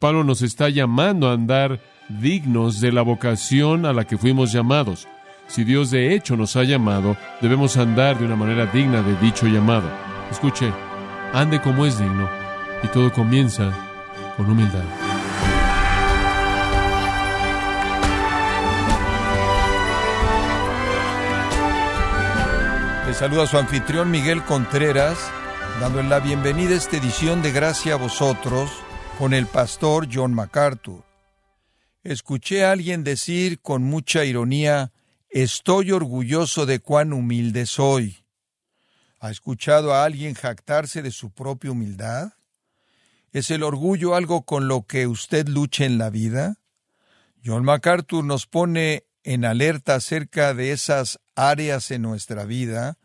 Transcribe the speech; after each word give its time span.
Pablo 0.00 0.24
nos 0.24 0.40
está 0.40 0.70
llamando 0.70 1.28
a 1.28 1.34
andar 1.34 1.78
dignos 2.08 2.80
de 2.80 2.90
la 2.90 3.02
vocación 3.02 3.84
a 3.84 3.92
la 3.92 4.06
que 4.06 4.16
fuimos 4.16 4.50
llamados. 4.50 5.06
Si 5.46 5.62
Dios 5.62 5.90
de 5.90 6.14
hecho 6.14 6.38
nos 6.38 6.56
ha 6.56 6.64
llamado, 6.64 7.18
debemos 7.42 7.76
andar 7.76 8.18
de 8.18 8.24
una 8.24 8.34
manera 8.34 8.64
digna 8.64 9.02
de 9.02 9.14
dicho 9.16 9.46
llamado. 9.46 9.90
Escuche, 10.30 10.72
ande 11.34 11.60
como 11.60 11.84
es 11.84 11.98
digno, 11.98 12.30
y 12.82 12.88
todo 12.88 13.12
comienza 13.12 13.74
con 14.38 14.50
humildad. 14.50 14.84
Le 23.06 23.12
saluda 23.12 23.46
su 23.46 23.58
anfitrión 23.58 24.10
Miguel 24.10 24.42
Contreras, 24.44 25.30
dándole 25.78 26.08
la 26.08 26.20
bienvenida 26.20 26.70
a 26.70 26.78
esta 26.78 26.96
edición 26.96 27.42
de 27.42 27.52
Gracia 27.52 27.92
a 27.92 27.96
vosotros 27.96 28.70
con 29.20 29.34
el 29.34 29.44
pastor 29.44 30.08
John 30.10 30.32
MacArthur. 30.32 31.04
Escuché 32.02 32.64
a 32.64 32.72
alguien 32.72 33.04
decir 33.04 33.60
con 33.60 33.82
mucha 33.82 34.24
ironía, 34.24 34.92
estoy 35.28 35.92
orgulloso 35.92 36.64
de 36.64 36.80
cuán 36.80 37.12
humilde 37.12 37.66
soy. 37.66 38.24
¿Ha 39.18 39.30
escuchado 39.30 39.92
a 39.92 40.06
alguien 40.06 40.32
jactarse 40.32 41.02
de 41.02 41.10
su 41.10 41.32
propia 41.32 41.72
humildad? 41.72 42.32
¿Es 43.30 43.50
el 43.50 43.62
orgullo 43.62 44.14
algo 44.14 44.46
con 44.46 44.68
lo 44.68 44.86
que 44.86 45.06
usted 45.06 45.46
lucha 45.48 45.84
en 45.84 45.98
la 45.98 46.08
vida? 46.08 46.56
John 47.44 47.62
MacArthur 47.62 48.24
nos 48.24 48.46
pone 48.46 49.04
en 49.22 49.44
alerta 49.44 49.96
acerca 49.96 50.54
de 50.54 50.72
esas 50.72 51.20
áreas 51.34 51.90
en 51.90 52.00
nuestra 52.00 52.46
vida 52.46 52.96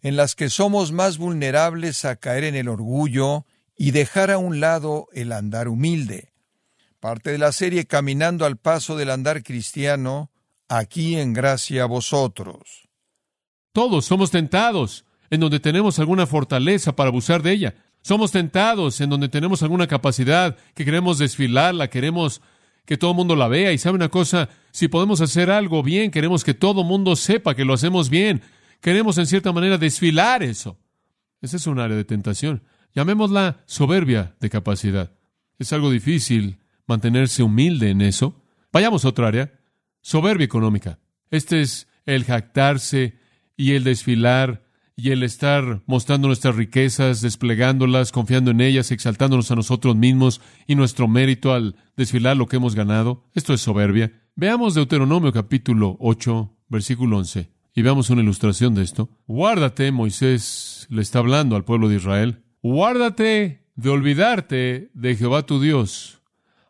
en 0.00 0.14
las 0.14 0.36
que 0.36 0.48
somos 0.48 0.92
más 0.92 1.18
vulnerables 1.18 2.04
a 2.04 2.14
caer 2.14 2.44
en 2.44 2.54
el 2.54 2.68
orgullo 2.68 3.46
y 3.76 3.90
dejar 3.90 4.30
a 4.30 4.38
un 4.38 4.60
lado 4.60 5.08
el 5.12 5.32
andar 5.32 5.68
humilde. 5.68 6.32
Parte 7.00 7.30
de 7.30 7.38
la 7.38 7.52
serie 7.52 7.86
Caminando 7.86 8.46
al 8.46 8.56
paso 8.56 8.96
del 8.96 9.10
andar 9.10 9.42
cristiano, 9.42 10.30
aquí 10.68 11.16
en 11.16 11.32
gracia 11.32 11.84
a 11.84 11.86
vosotros. 11.86 12.88
Todos 13.72 14.06
somos 14.06 14.30
tentados 14.30 15.04
en 15.30 15.40
donde 15.40 15.60
tenemos 15.60 15.98
alguna 15.98 16.26
fortaleza 16.26 16.96
para 16.96 17.08
abusar 17.08 17.42
de 17.42 17.52
ella. 17.52 17.74
Somos 18.02 18.32
tentados 18.32 19.00
en 19.00 19.10
donde 19.10 19.28
tenemos 19.28 19.62
alguna 19.62 19.86
capacidad 19.86 20.56
que 20.74 20.84
queremos 20.84 21.18
desfilarla, 21.18 21.90
queremos 21.90 22.40
que 22.86 22.96
todo 22.96 23.10
el 23.10 23.16
mundo 23.16 23.36
la 23.36 23.48
vea. 23.48 23.72
Y 23.72 23.78
sabe 23.78 23.96
una 23.96 24.08
cosa, 24.08 24.48
si 24.70 24.88
podemos 24.88 25.20
hacer 25.20 25.50
algo 25.50 25.82
bien, 25.82 26.10
queremos 26.10 26.44
que 26.44 26.54
todo 26.54 26.82
el 26.82 26.86
mundo 26.86 27.16
sepa 27.16 27.54
que 27.54 27.64
lo 27.64 27.74
hacemos 27.74 28.08
bien. 28.08 28.42
Queremos 28.80 29.18
en 29.18 29.26
cierta 29.26 29.52
manera 29.52 29.76
desfilar 29.76 30.42
eso. 30.42 30.78
Ese 31.42 31.56
es 31.56 31.66
un 31.66 31.80
área 31.80 31.96
de 31.96 32.04
tentación. 32.04 32.62
Llamémosla 32.96 33.62
soberbia 33.66 34.36
de 34.40 34.48
capacidad. 34.48 35.12
Es 35.58 35.74
algo 35.74 35.90
difícil 35.90 36.60
mantenerse 36.86 37.42
humilde 37.42 37.90
en 37.90 38.00
eso. 38.00 38.42
Vayamos 38.72 39.04
a 39.04 39.08
otra 39.08 39.28
área. 39.28 39.52
Soberbia 40.00 40.46
económica. 40.46 40.98
Este 41.30 41.60
es 41.60 41.88
el 42.06 42.24
jactarse 42.24 43.18
y 43.54 43.72
el 43.72 43.84
desfilar 43.84 44.64
y 44.96 45.10
el 45.10 45.22
estar 45.24 45.82
mostrando 45.84 46.28
nuestras 46.28 46.56
riquezas, 46.56 47.20
desplegándolas, 47.20 48.12
confiando 48.12 48.50
en 48.50 48.62
ellas, 48.62 48.90
exaltándonos 48.90 49.50
a 49.50 49.56
nosotros 49.56 49.94
mismos 49.94 50.40
y 50.66 50.74
nuestro 50.74 51.06
mérito 51.06 51.52
al 51.52 51.76
desfilar 51.98 52.38
lo 52.38 52.46
que 52.46 52.56
hemos 52.56 52.74
ganado. 52.74 53.24
Esto 53.34 53.52
es 53.52 53.60
soberbia. 53.60 54.10
Veamos 54.36 54.74
Deuteronomio 54.74 55.34
capítulo 55.34 55.98
8, 56.00 56.50
versículo 56.68 57.18
11, 57.18 57.50
y 57.74 57.82
veamos 57.82 58.08
una 58.08 58.22
ilustración 58.22 58.74
de 58.74 58.84
esto. 58.84 59.10
Guárdate, 59.26 59.92
Moisés 59.92 60.86
le 60.88 61.02
está 61.02 61.18
hablando 61.18 61.56
al 61.56 61.64
pueblo 61.64 61.90
de 61.90 61.96
Israel, 61.96 62.42
guárdate 62.72 63.62
de 63.76 63.90
olvidarte 63.90 64.90
de 64.92 65.16
Jehová 65.16 65.46
tu 65.46 65.60
Dios, 65.60 66.20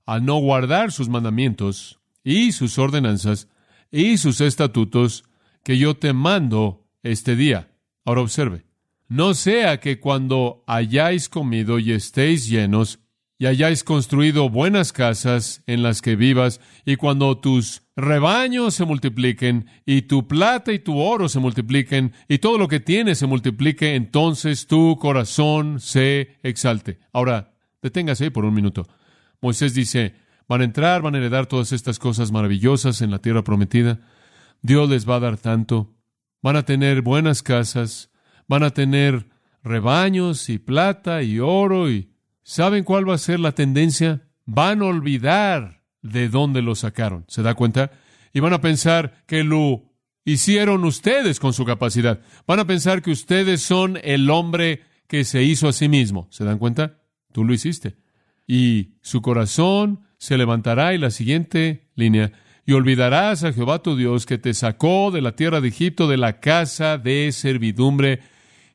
a 0.05 0.21
no 0.21 0.37
guardar 0.39 0.93
sus 0.93 1.09
mandamientos 1.09 2.01
y 2.23 2.53
sus 2.53 2.79
ordenanzas 2.79 3.49
y 3.91 4.19
sus 4.19 4.43
estatutos 4.43 5.25
que 5.63 5.79
yo 5.79 5.97
te 5.97 6.13
mando 6.13 6.85
este 7.03 7.35
día. 7.35 7.71
Ahora 8.05 8.21
observe, 8.21 8.67
no 9.09 9.33
sea 9.33 9.81
que 9.81 9.99
cuando 9.99 10.63
hayáis 10.67 11.31
comido 11.31 11.79
y 11.79 11.93
estéis 11.93 12.47
llenos, 12.47 12.99
y 13.39 13.47
hayáis 13.47 13.85
construido 13.85 14.49
buenas 14.49 14.93
casas 14.93 15.63
en 15.67 15.83
las 15.83 16.03
que 16.03 16.17
vivas, 16.17 16.61
y 16.85 16.97
cuando 16.97 17.39
tus 17.39 17.83
rebaños 17.97 18.75
se 18.75 18.85
multipliquen, 18.85 19.67
y 19.85 20.03
tu 20.03 20.27
plata 20.27 20.73
y 20.73 20.79
tu 20.79 20.99
oro 20.99 21.29
se 21.29 21.39
multipliquen, 21.39 22.13
y 22.29 22.39
todo 22.39 22.59
lo 22.59 22.69
que 22.69 22.81
tienes 22.81 23.19
se 23.19 23.27
multiplique, 23.27 23.95
entonces 23.95 24.67
tu 24.67 24.97
corazón 24.99 25.81
se 25.81 26.37
exalte. 26.43 26.99
Ahora, 27.13 27.55
deténgase 27.83 28.25
ahí 28.25 28.31
por 28.31 28.45
un 28.45 28.55
minuto. 28.55 28.87
Moisés 29.41 29.75
dice, 29.75 30.15
van 30.49 30.63
a 30.63 30.65
entrar, 30.65 31.03
van 31.03 31.15
a 31.15 31.19
heredar 31.19 31.47
todas 31.47 31.73
estas 31.73 31.99
cosas 31.99 32.33
maravillosas 32.33 33.03
en 33.03 33.11
la 33.11 33.19
tierra 33.19 33.45
prometida. 33.45 34.01
Dios 34.63 34.89
les 34.89 35.09
va 35.09 35.17
a 35.17 35.21
dar 35.21 35.37
tanto 35.37 35.97
van 36.47 36.55
a 36.55 36.65
tener 36.65 37.03
buenas 37.03 37.43
casas, 37.43 38.09
van 38.47 38.63
a 38.63 38.71
tener 38.71 39.27
rebaños 39.65 40.49
y 40.49 40.59
plata 40.59 41.25
y 41.25 41.41
oro 41.41 41.91
y 41.91 42.13
¿saben 42.47 42.85
cuál 42.85 43.09
va 43.11 43.15
a 43.15 43.19
ser 43.19 43.41
la 43.41 43.53
tendencia? 43.53 44.23
Van 44.45 44.81
a 44.81 44.87
olvidar 44.87 45.83
de 46.01 46.29
dónde 46.29 46.63
lo 46.63 46.77
sacaron, 46.77 47.25
¿se 47.27 47.43
da 47.43 47.55
cuenta? 47.55 47.91
Y 48.33 48.39
van 48.39 48.53
a 48.53 48.61
pensar 48.61 49.25
que 49.27 49.43
lo 49.43 49.83
hicieron 50.25 50.85
ustedes 50.85 51.41
con 51.41 51.53
su 51.53 51.65
capacidad. 51.65 52.21
Van 52.47 52.61
a 52.61 52.67
pensar 52.67 53.03
que 53.03 53.11
ustedes 53.11 53.63
son 53.63 53.99
el 54.05 54.31
hombre 54.31 54.83
que 55.09 55.25
se 55.25 55.43
hizo 55.43 55.69
a 55.69 55.73
sí 55.73 55.89
mismo, 55.89 56.29
¿se 56.31 56.45
dan 56.45 56.59
cuenta? 56.59 57.01
Tú 57.33 57.45
lo 57.45 57.53
hiciste. 57.53 57.97
Y 58.47 58.95
su 59.03 59.23
corazón 59.23 60.07
se 60.19 60.39
levantará 60.39 60.95
y 60.95 60.99
la 60.99 61.11
siguiente 61.11 61.91
línea, 61.97 62.33
y 62.65 62.73
olvidarás 62.73 63.43
a 63.43 63.53
Jehová 63.53 63.83
tu 63.83 63.97
Dios 63.97 64.25
que 64.25 64.39
te 64.39 64.55
sacó 64.55 65.11
de 65.11 65.21
la 65.21 65.35
tierra 65.35 65.61
de 65.61 65.69
Egipto, 65.69 66.07
de 66.07 66.17
la 66.17 66.39
casa 66.39 66.97
de 66.97 67.33
servidumbre, 67.33 68.21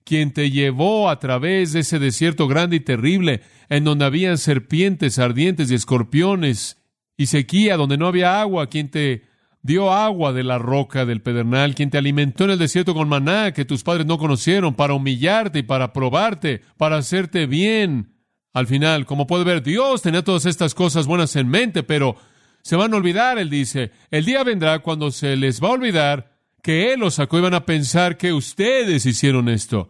quien 0.04 0.34
te 0.34 0.52
llevó 0.52 1.10
a 1.10 1.20
través 1.20 1.74
de 1.74 1.82
ese 1.82 2.00
desierto 2.00 2.48
grande 2.48 2.78
y 2.78 2.80
terrible, 2.80 3.42
en 3.70 3.84
donde 3.84 4.06
habían 4.06 4.38
serpientes 4.38 5.20
ardientes 5.20 5.72
y 5.72 5.76
escorpiones 5.76 6.78
y 7.18 7.28
sequía, 7.28 7.78
donde 7.78 7.98
no 7.98 8.08
había 8.08 8.42
agua, 8.42 8.68
quien 8.68 8.90
te 8.90 9.24
dio 9.62 9.92
agua 9.92 10.34
de 10.34 10.44
la 10.44 10.58
roca 10.58 11.06
del 11.06 11.22
pedernal, 11.22 11.76
quien 11.76 11.90
te 11.90 11.98
alimentó 11.98 12.46
en 12.46 12.52
el 12.52 12.60
desierto 12.60 12.94
con 12.94 13.08
maná 13.08 13.54
que 13.54 13.66
tus 13.66 13.84
padres 13.84 14.06
no 14.06 14.18
conocieron, 14.18 14.74
para 14.74 14.94
humillarte 14.94 15.60
y 15.60 15.64
para 15.64 15.94
probarte, 15.94 16.62
para 16.78 16.98
hacerte 16.98 17.46
bien. 17.46 18.16
Al 18.54 18.68
final, 18.68 19.06
como 19.06 19.28
puede 19.28 19.44
ver, 19.44 19.64
Dios 19.64 20.02
tenía 20.02 20.24
todas 20.24 20.46
estas 20.46 20.74
cosas 20.74 21.08
buenas 21.08 21.36
en 21.36 21.48
mente, 21.48 21.84
pero 21.84 22.18
se 22.64 22.76
van 22.76 22.94
a 22.94 22.98
olvidar, 22.98 23.38
él 23.38 23.50
dice. 23.50 23.92
El 24.10 24.26
día 24.26 24.44
vendrá 24.44 24.80
cuando 24.80 25.12
se 25.12 25.36
les 25.36 25.62
va 25.62 25.70
a 25.70 25.72
olvidar 25.72 26.31
que 26.62 26.94
Él 26.94 27.00
los 27.00 27.16
sacó 27.16 27.38
y 27.38 27.42
van 27.42 27.54
a 27.54 27.66
pensar 27.66 28.18
que 28.18 28.34
ustedes 28.34 29.06
hicieron 29.06 29.50
esto. 29.50 29.90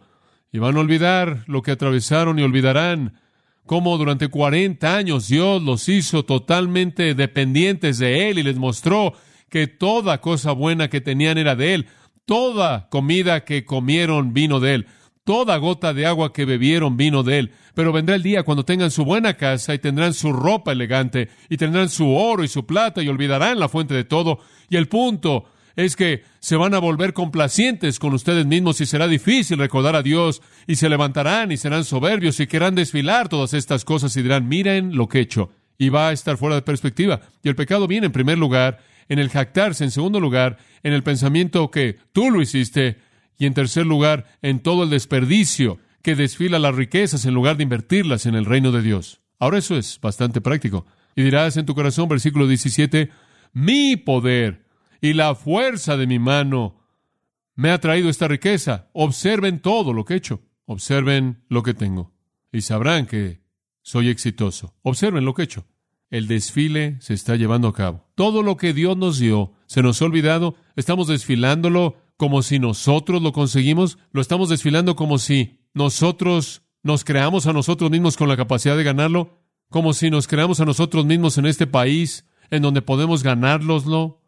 Y 0.52 0.58
van 0.58 0.76
a 0.76 0.80
olvidar 0.80 1.44
lo 1.46 1.62
que 1.62 1.70
atravesaron 1.70 2.38
y 2.38 2.42
olvidarán 2.42 3.18
cómo 3.66 3.96
durante 3.96 4.28
40 4.28 4.96
años 4.96 5.28
Dios 5.28 5.62
los 5.62 5.88
hizo 5.88 6.24
totalmente 6.24 7.14
dependientes 7.14 7.98
de 7.98 8.28
Él 8.28 8.38
y 8.38 8.42
les 8.42 8.56
mostró 8.56 9.14
que 9.48 9.66
toda 9.66 10.20
cosa 10.20 10.52
buena 10.52 10.88
que 10.88 11.00
tenían 11.00 11.38
era 11.38 11.56
de 11.56 11.74
Él. 11.74 11.86
Toda 12.24 12.88
comida 12.88 13.44
que 13.44 13.64
comieron 13.64 14.32
vino 14.32 14.60
de 14.60 14.74
Él. 14.74 14.86
Toda 15.24 15.56
gota 15.58 15.94
de 15.94 16.04
agua 16.04 16.32
que 16.32 16.44
bebieron 16.44 16.96
vino 16.96 17.22
de 17.22 17.38
él. 17.38 17.52
Pero 17.74 17.92
vendrá 17.92 18.16
el 18.16 18.24
día 18.24 18.42
cuando 18.42 18.64
tengan 18.64 18.90
su 18.90 19.04
buena 19.04 19.34
casa 19.34 19.72
y 19.72 19.78
tendrán 19.78 20.14
su 20.14 20.32
ropa 20.32 20.72
elegante 20.72 21.28
y 21.48 21.56
tendrán 21.56 21.90
su 21.90 22.12
oro 22.12 22.42
y 22.42 22.48
su 22.48 22.66
plata 22.66 23.02
y 23.02 23.08
olvidarán 23.08 23.60
la 23.60 23.68
fuente 23.68 23.94
de 23.94 24.02
todo. 24.02 24.40
Y 24.68 24.76
el 24.76 24.88
punto 24.88 25.44
es 25.76 25.96
que 25.96 26.22
se 26.40 26.56
van 26.56 26.74
a 26.74 26.78
volver 26.78 27.12
complacientes 27.12 27.98
con 27.98 28.14
ustedes 28.14 28.46
mismos 28.46 28.80
y 28.80 28.86
será 28.86 29.08
difícil 29.08 29.58
recordar 29.58 29.96
a 29.96 30.02
Dios 30.02 30.42
y 30.66 30.76
se 30.76 30.88
levantarán 30.88 31.52
y 31.52 31.56
serán 31.56 31.84
soberbios 31.84 32.40
y 32.40 32.46
querrán 32.46 32.74
desfilar 32.74 33.28
todas 33.28 33.54
estas 33.54 33.84
cosas 33.84 34.16
y 34.16 34.22
dirán, 34.22 34.48
miren 34.48 34.96
lo 34.96 35.08
que 35.08 35.18
he 35.18 35.22
hecho. 35.22 35.50
Y 35.78 35.88
va 35.88 36.08
a 36.08 36.12
estar 36.12 36.36
fuera 36.36 36.54
de 36.54 36.62
perspectiva. 36.62 37.20
Y 37.42 37.48
el 37.48 37.56
pecado 37.56 37.88
viene 37.88 38.06
en 38.06 38.12
primer 38.12 38.38
lugar 38.38 38.78
en 39.08 39.18
el 39.18 39.30
jactarse, 39.30 39.84
en 39.84 39.90
segundo 39.90 40.20
lugar 40.20 40.58
en 40.82 40.92
el 40.92 41.02
pensamiento 41.02 41.70
que 41.70 41.98
tú 42.12 42.30
lo 42.30 42.40
hiciste 42.40 42.98
y 43.38 43.46
en 43.46 43.54
tercer 43.54 43.86
lugar, 43.86 44.26
en 44.42 44.60
todo 44.60 44.84
el 44.84 44.90
desperdicio 44.90 45.78
que 46.02 46.14
desfila 46.14 46.58
las 46.58 46.74
riquezas 46.74 47.24
en 47.24 47.34
lugar 47.34 47.56
de 47.56 47.62
invertirlas 47.64 48.26
en 48.26 48.34
el 48.34 48.44
reino 48.44 48.72
de 48.72 48.82
Dios. 48.82 49.20
Ahora 49.38 49.58
eso 49.58 49.76
es 49.76 49.98
bastante 50.00 50.40
práctico. 50.40 50.86
Y 51.16 51.22
dirás 51.22 51.56
en 51.56 51.66
tu 51.66 51.74
corazón, 51.74 52.08
versículo 52.08 52.46
17, 52.46 53.10
mi 53.52 53.96
poder 53.96 54.61
y 55.02 55.14
la 55.14 55.34
fuerza 55.34 55.96
de 55.96 56.06
mi 56.06 56.20
mano 56.20 56.80
me 57.56 57.70
ha 57.70 57.80
traído 57.80 58.08
esta 58.08 58.28
riqueza. 58.28 58.88
Observen 58.94 59.58
todo 59.58 59.92
lo 59.92 60.04
que 60.04 60.14
he 60.14 60.16
hecho. 60.16 60.40
Observen 60.64 61.42
lo 61.48 61.64
que 61.64 61.74
tengo. 61.74 62.14
Y 62.52 62.62
sabrán 62.62 63.06
que 63.06 63.42
soy 63.82 64.08
exitoso. 64.08 64.74
Observen 64.82 65.24
lo 65.24 65.34
que 65.34 65.42
he 65.42 65.44
hecho. 65.44 65.66
El 66.08 66.28
desfile 66.28 66.98
se 67.00 67.14
está 67.14 67.34
llevando 67.34 67.66
a 67.66 67.74
cabo. 67.74 68.06
Todo 68.14 68.44
lo 68.44 68.56
que 68.56 68.72
Dios 68.72 68.96
nos 68.96 69.18
dio 69.18 69.52
se 69.66 69.82
nos 69.82 70.00
ha 70.00 70.04
olvidado. 70.04 70.54
Estamos 70.76 71.08
desfilándolo 71.08 71.96
como 72.16 72.42
si 72.42 72.60
nosotros 72.60 73.20
lo 73.20 73.32
conseguimos, 73.32 73.98
lo 74.12 74.20
estamos 74.20 74.50
desfilando 74.50 74.94
como 74.94 75.18
si 75.18 75.58
nosotros 75.74 76.62
nos 76.84 77.02
creamos 77.02 77.48
a 77.48 77.52
nosotros 77.52 77.90
mismos 77.90 78.16
con 78.16 78.28
la 78.28 78.36
capacidad 78.36 78.76
de 78.76 78.84
ganarlo. 78.84 79.40
como 79.68 79.94
si 79.94 80.10
nos 80.10 80.28
creamos 80.28 80.60
a 80.60 80.66
nosotros 80.66 81.06
mismos 81.06 81.38
en 81.38 81.46
este 81.46 81.66
país, 81.66 82.28
en 82.50 82.60
donde 82.60 82.82
podemos 82.82 83.22
ganárnoslo, 83.22 84.21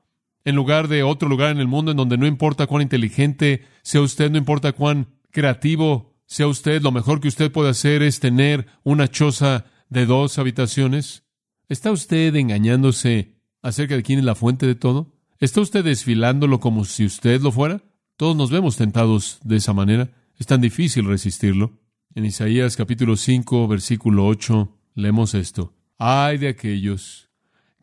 en 0.45 0.55
lugar 0.55 0.89
de 0.89 1.03
otro 1.03 1.29
lugar 1.29 1.51
en 1.51 1.59
el 1.59 1.69
mundo 1.69 1.91
en 1.91 1.97
donde 1.97 2.19
no 2.19 2.27
importa 2.27 2.67
cuán 2.67 2.83
inteligente 2.83 3.65
sea 3.83 4.01
usted, 4.01 4.31
no 4.31 4.39
importa 4.39 4.73
cuán 4.73 5.09
creativo 5.31 6.15
sea 6.27 6.47
usted, 6.47 6.83
lo 6.83 6.93
mejor 6.93 7.21
que 7.21 7.29
usted 7.29 7.53
puede 7.53 7.71
hacer 7.71 8.03
es 8.03 8.21
tener 8.21 8.67
una 8.83 9.09
choza 9.09 9.67
de 9.89 10.07
dos 10.07 10.39
habitaciones. 10.39 11.25
¿Está 11.69 11.91
usted 11.91 12.35
engañándose 12.37 13.37
acerca 13.63 13.97
de 13.97 14.03
quién 14.03 14.19
es 14.19 14.25
la 14.25 14.35
fuente 14.35 14.67
de 14.67 14.75
todo? 14.75 15.13
¿Está 15.39 15.61
usted 15.61 15.85
desfilándolo 15.85 16.61
como 16.61 16.85
si 16.85 17.05
usted 17.05 17.41
lo 17.41 17.53
fuera? 17.53 17.83
Todos 18.17 18.37
nos 18.37 18.51
vemos 18.51 18.77
tentados 18.77 19.39
de 19.43 19.57
esa 19.57 19.73
manera. 19.73 20.11
Es 20.39 20.47
tan 20.47 20.61
difícil 20.61 21.07
resistirlo. 21.07 21.81
En 22.15 22.25
Isaías 22.25 22.77
capítulo 22.77 23.17
5, 23.17 23.67
versículo 23.67 24.27
8, 24.27 24.79
leemos 24.95 25.35
esto. 25.35 25.75
Ay 25.99 26.39
de 26.39 26.49
aquellos 26.49 27.25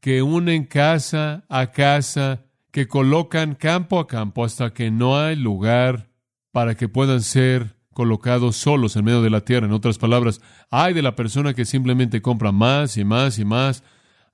que 0.01 0.21
unen 0.21 0.65
casa 0.65 1.45
a 1.47 1.71
casa, 1.71 2.45
que 2.71 2.87
colocan 2.87 3.55
campo 3.55 3.99
a 3.99 4.07
campo 4.07 4.45
hasta 4.45 4.73
que 4.73 4.91
no 4.91 5.19
hay 5.19 5.35
lugar 5.35 6.09
para 6.51 6.75
que 6.75 6.87
puedan 6.89 7.21
ser 7.21 7.75
colocados 7.93 8.55
solos 8.55 8.95
en 8.95 9.05
medio 9.05 9.21
de 9.21 9.29
la 9.29 9.41
tierra. 9.41 9.67
En 9.67 9.73
otras 9.73 9.97
palabras, 9.97 10.41
hay 10.69 10.93
de 10.93 11.01
la 11.01 11.15
persona 11.15 11.53
que 11.53 11.65
simplemente 11.65 12.21
compra 12.21 12.51
más 12.51 12.97
y 12.97 13.03
más 13.03 13.39
y 13.39 13.45
más 13.45 13.83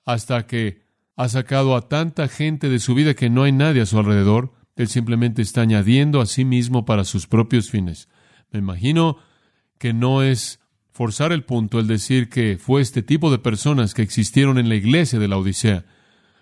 hasta 0.05 0.45
que 0.45 0.81
ha 1.15 1.27
sacado 1.29 1.75
a 1.75 1.89
tanta 1.89 2.27
gente 2.27 2.69
de 2.69 2.79
su 2.79 2.93
vida 2.93 3.15
que 3.15 3.29
no 3.29 3.43
hay 3.43 3.51
nadie 3.51 3.81
a 3.81 3.87
su 3.87 3.97
alrededor. 3.97 4.53
Él 4.75 4.87
simplemente 4.87 5.41
está 5.41 5.61
añadiendo 5.61 6.21
a 6.21 6.27
sí 6.27 6.45
mismo 6.45 6.85
para 6.85 7.03
sus 7.03 7.25
propios 7.25 7.71
fines. 7.71 8.07
Me 8.51 8.59
imagino 8.59 9.17
que 9.79 9.93
no 9.93 10.21
es 10.21 10.59
forzar 10.91 11.31
el 11.31 11.43
punto 11.43 11.79
el 11.79 11.87
decir 11.87 12.29
que 12.29 12.57
fue 12.59 12.81
este 12.81 13.01
tipo 13.01 13.31
de 13.31 13.39
personas 13.39 13.95
que 13.95 14.03
existieron 14.03 14.59
en 14.59 14.69
la 14.69 14.75
iglesia 14.75 15.17
de 15.17 15.27
la 15.27 15.37
Odisea, 15.37 15.85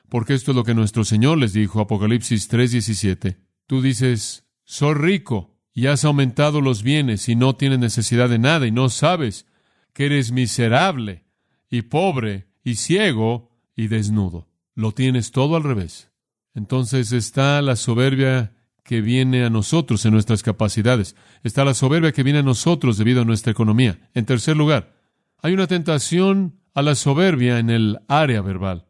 porque 0.10 0.34
esto 0.34 0.52
es 0.52 0.58
lo 0.58 0.64
que 0.64 0.74
nuestro 0.74 1.04
Señor 1.04 1.38
les 1.38 1.54
dijo, 1.54 1.80
Apocalipsis 1.80 2.50
3:17. 2.50 3.38
Tú 3.68 3.82
dices, 3.82 4.46
soy 4.64 4.94
rico 4.94 5.58
y 5.74 5.88
has 5.88 6.06
aumentado 6.06 6.62
los 6.62 6.84
bienes 6.84 7.28
y 7.30 7.36
no 7.36 7.56
tienes 7.56 7.80
necesidad 7.80 8.30
de 8.30 8.40
nada 8.40 8.68
y 8.68 8.72
no 8.72 8.90
sabes 8.90 9.46
que 9.94 10.06
eres 10.06 10.32
miserable 10.32 11.26
y 11.70 11.84
pobre 11.84 12.48
y 12.64 12.76
ciego 12.76 13.52
y 13.76 13.88
desnudo. 13.88 14.48
Lo 14.74 14.92
tienes 14.92 15.32
todo 15.32 15.56
al 15.56 15.64
revés. 15.64 16.12
Entonces 16.54 17.12
está 17.12 17.62
la 17.62 17.76
soberbia 17.76 18.54
que 18.84 19.02
viene 19.02 19.44
a 19.44 19.50
nosotros 19.50 20.06
en 20.06 20.14
nuestras 20.14 20.44
capacidades. 20.44 21.16
Está 21.44 21.66
la 21.66 21.74
soberbia 21.74 22.12
que 22.12 22.24
viene 22.24 22.40
a 22.40 22.44
nosotros 22.44 22.98
debido 22.98 23.22
a 23.22 23.26
nuestra 23.26 23.52
economía. 23.52 24.10
En 24.14 24.26
tercer 24.26 24.56
lugar, 24.56 24.96
hay 25.42 25.54
una 25.54 25.68
tentación 25.68 26.60
a 26.74 26.82
la 26.82 26.96
soberbia 26.96 27.60
en 27.60 27.70
el 27.70 28.00
área 28.08 28.42
verbal. 28.42 28.86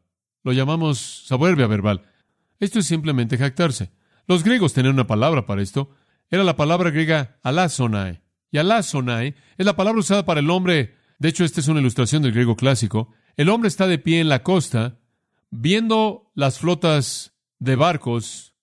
Lo 0.45 0.53
llamamos 0.53 0.99
soberbia 0.99 1.65
verbal. 1.65 2.03
Esto 2.59 2.77
es 2.77 2.85
simplemente 2.85 3.35
jactarse. 3.37 3.89
Los 4.27 4.43
griegos 4.43 4.73
tenían 4.73 4.93
una 4.93 5.07
palabra 5.07 5.47
para 5.47 5.63
esto. 5.63 5.89
Era 6.29 6.43
la 6.43 6.55
palabra 6.55 6.91
griega 6.91 7.39
alazonae. 7.41 8.21
Y 8.51 8.59
alazonae 8.59 9.35
es 9.57 9.65
la 9.65 9.75
palabra 9.75 9.99
usada 9.99 10.23
para 10.23 10.41
el 10.41 10.49
hombre. 10.51 10.95
De 11.17 11.29
hecho, 11.29 11.43
esta 11.43 11.61
es 11.61 11.67
una 11.67 11.79
ilustración 11.79 12.21
del 12.21 12.31
griego 12.31 12.55
clásico. 12.55 13.11
El 13.37 13.49
hombre 13.49 13.69
está 13.69 13.87
de 13.87 13.97
pie 13.97 14.19
en 14.19 14.29
la 14.29 14.43
costa, 14.43 14.99
viendo 15.49 16.31
las 16.35 16.59
flotas 16.59 17.33
de 17.57 17.75
barcos 17.75 18.53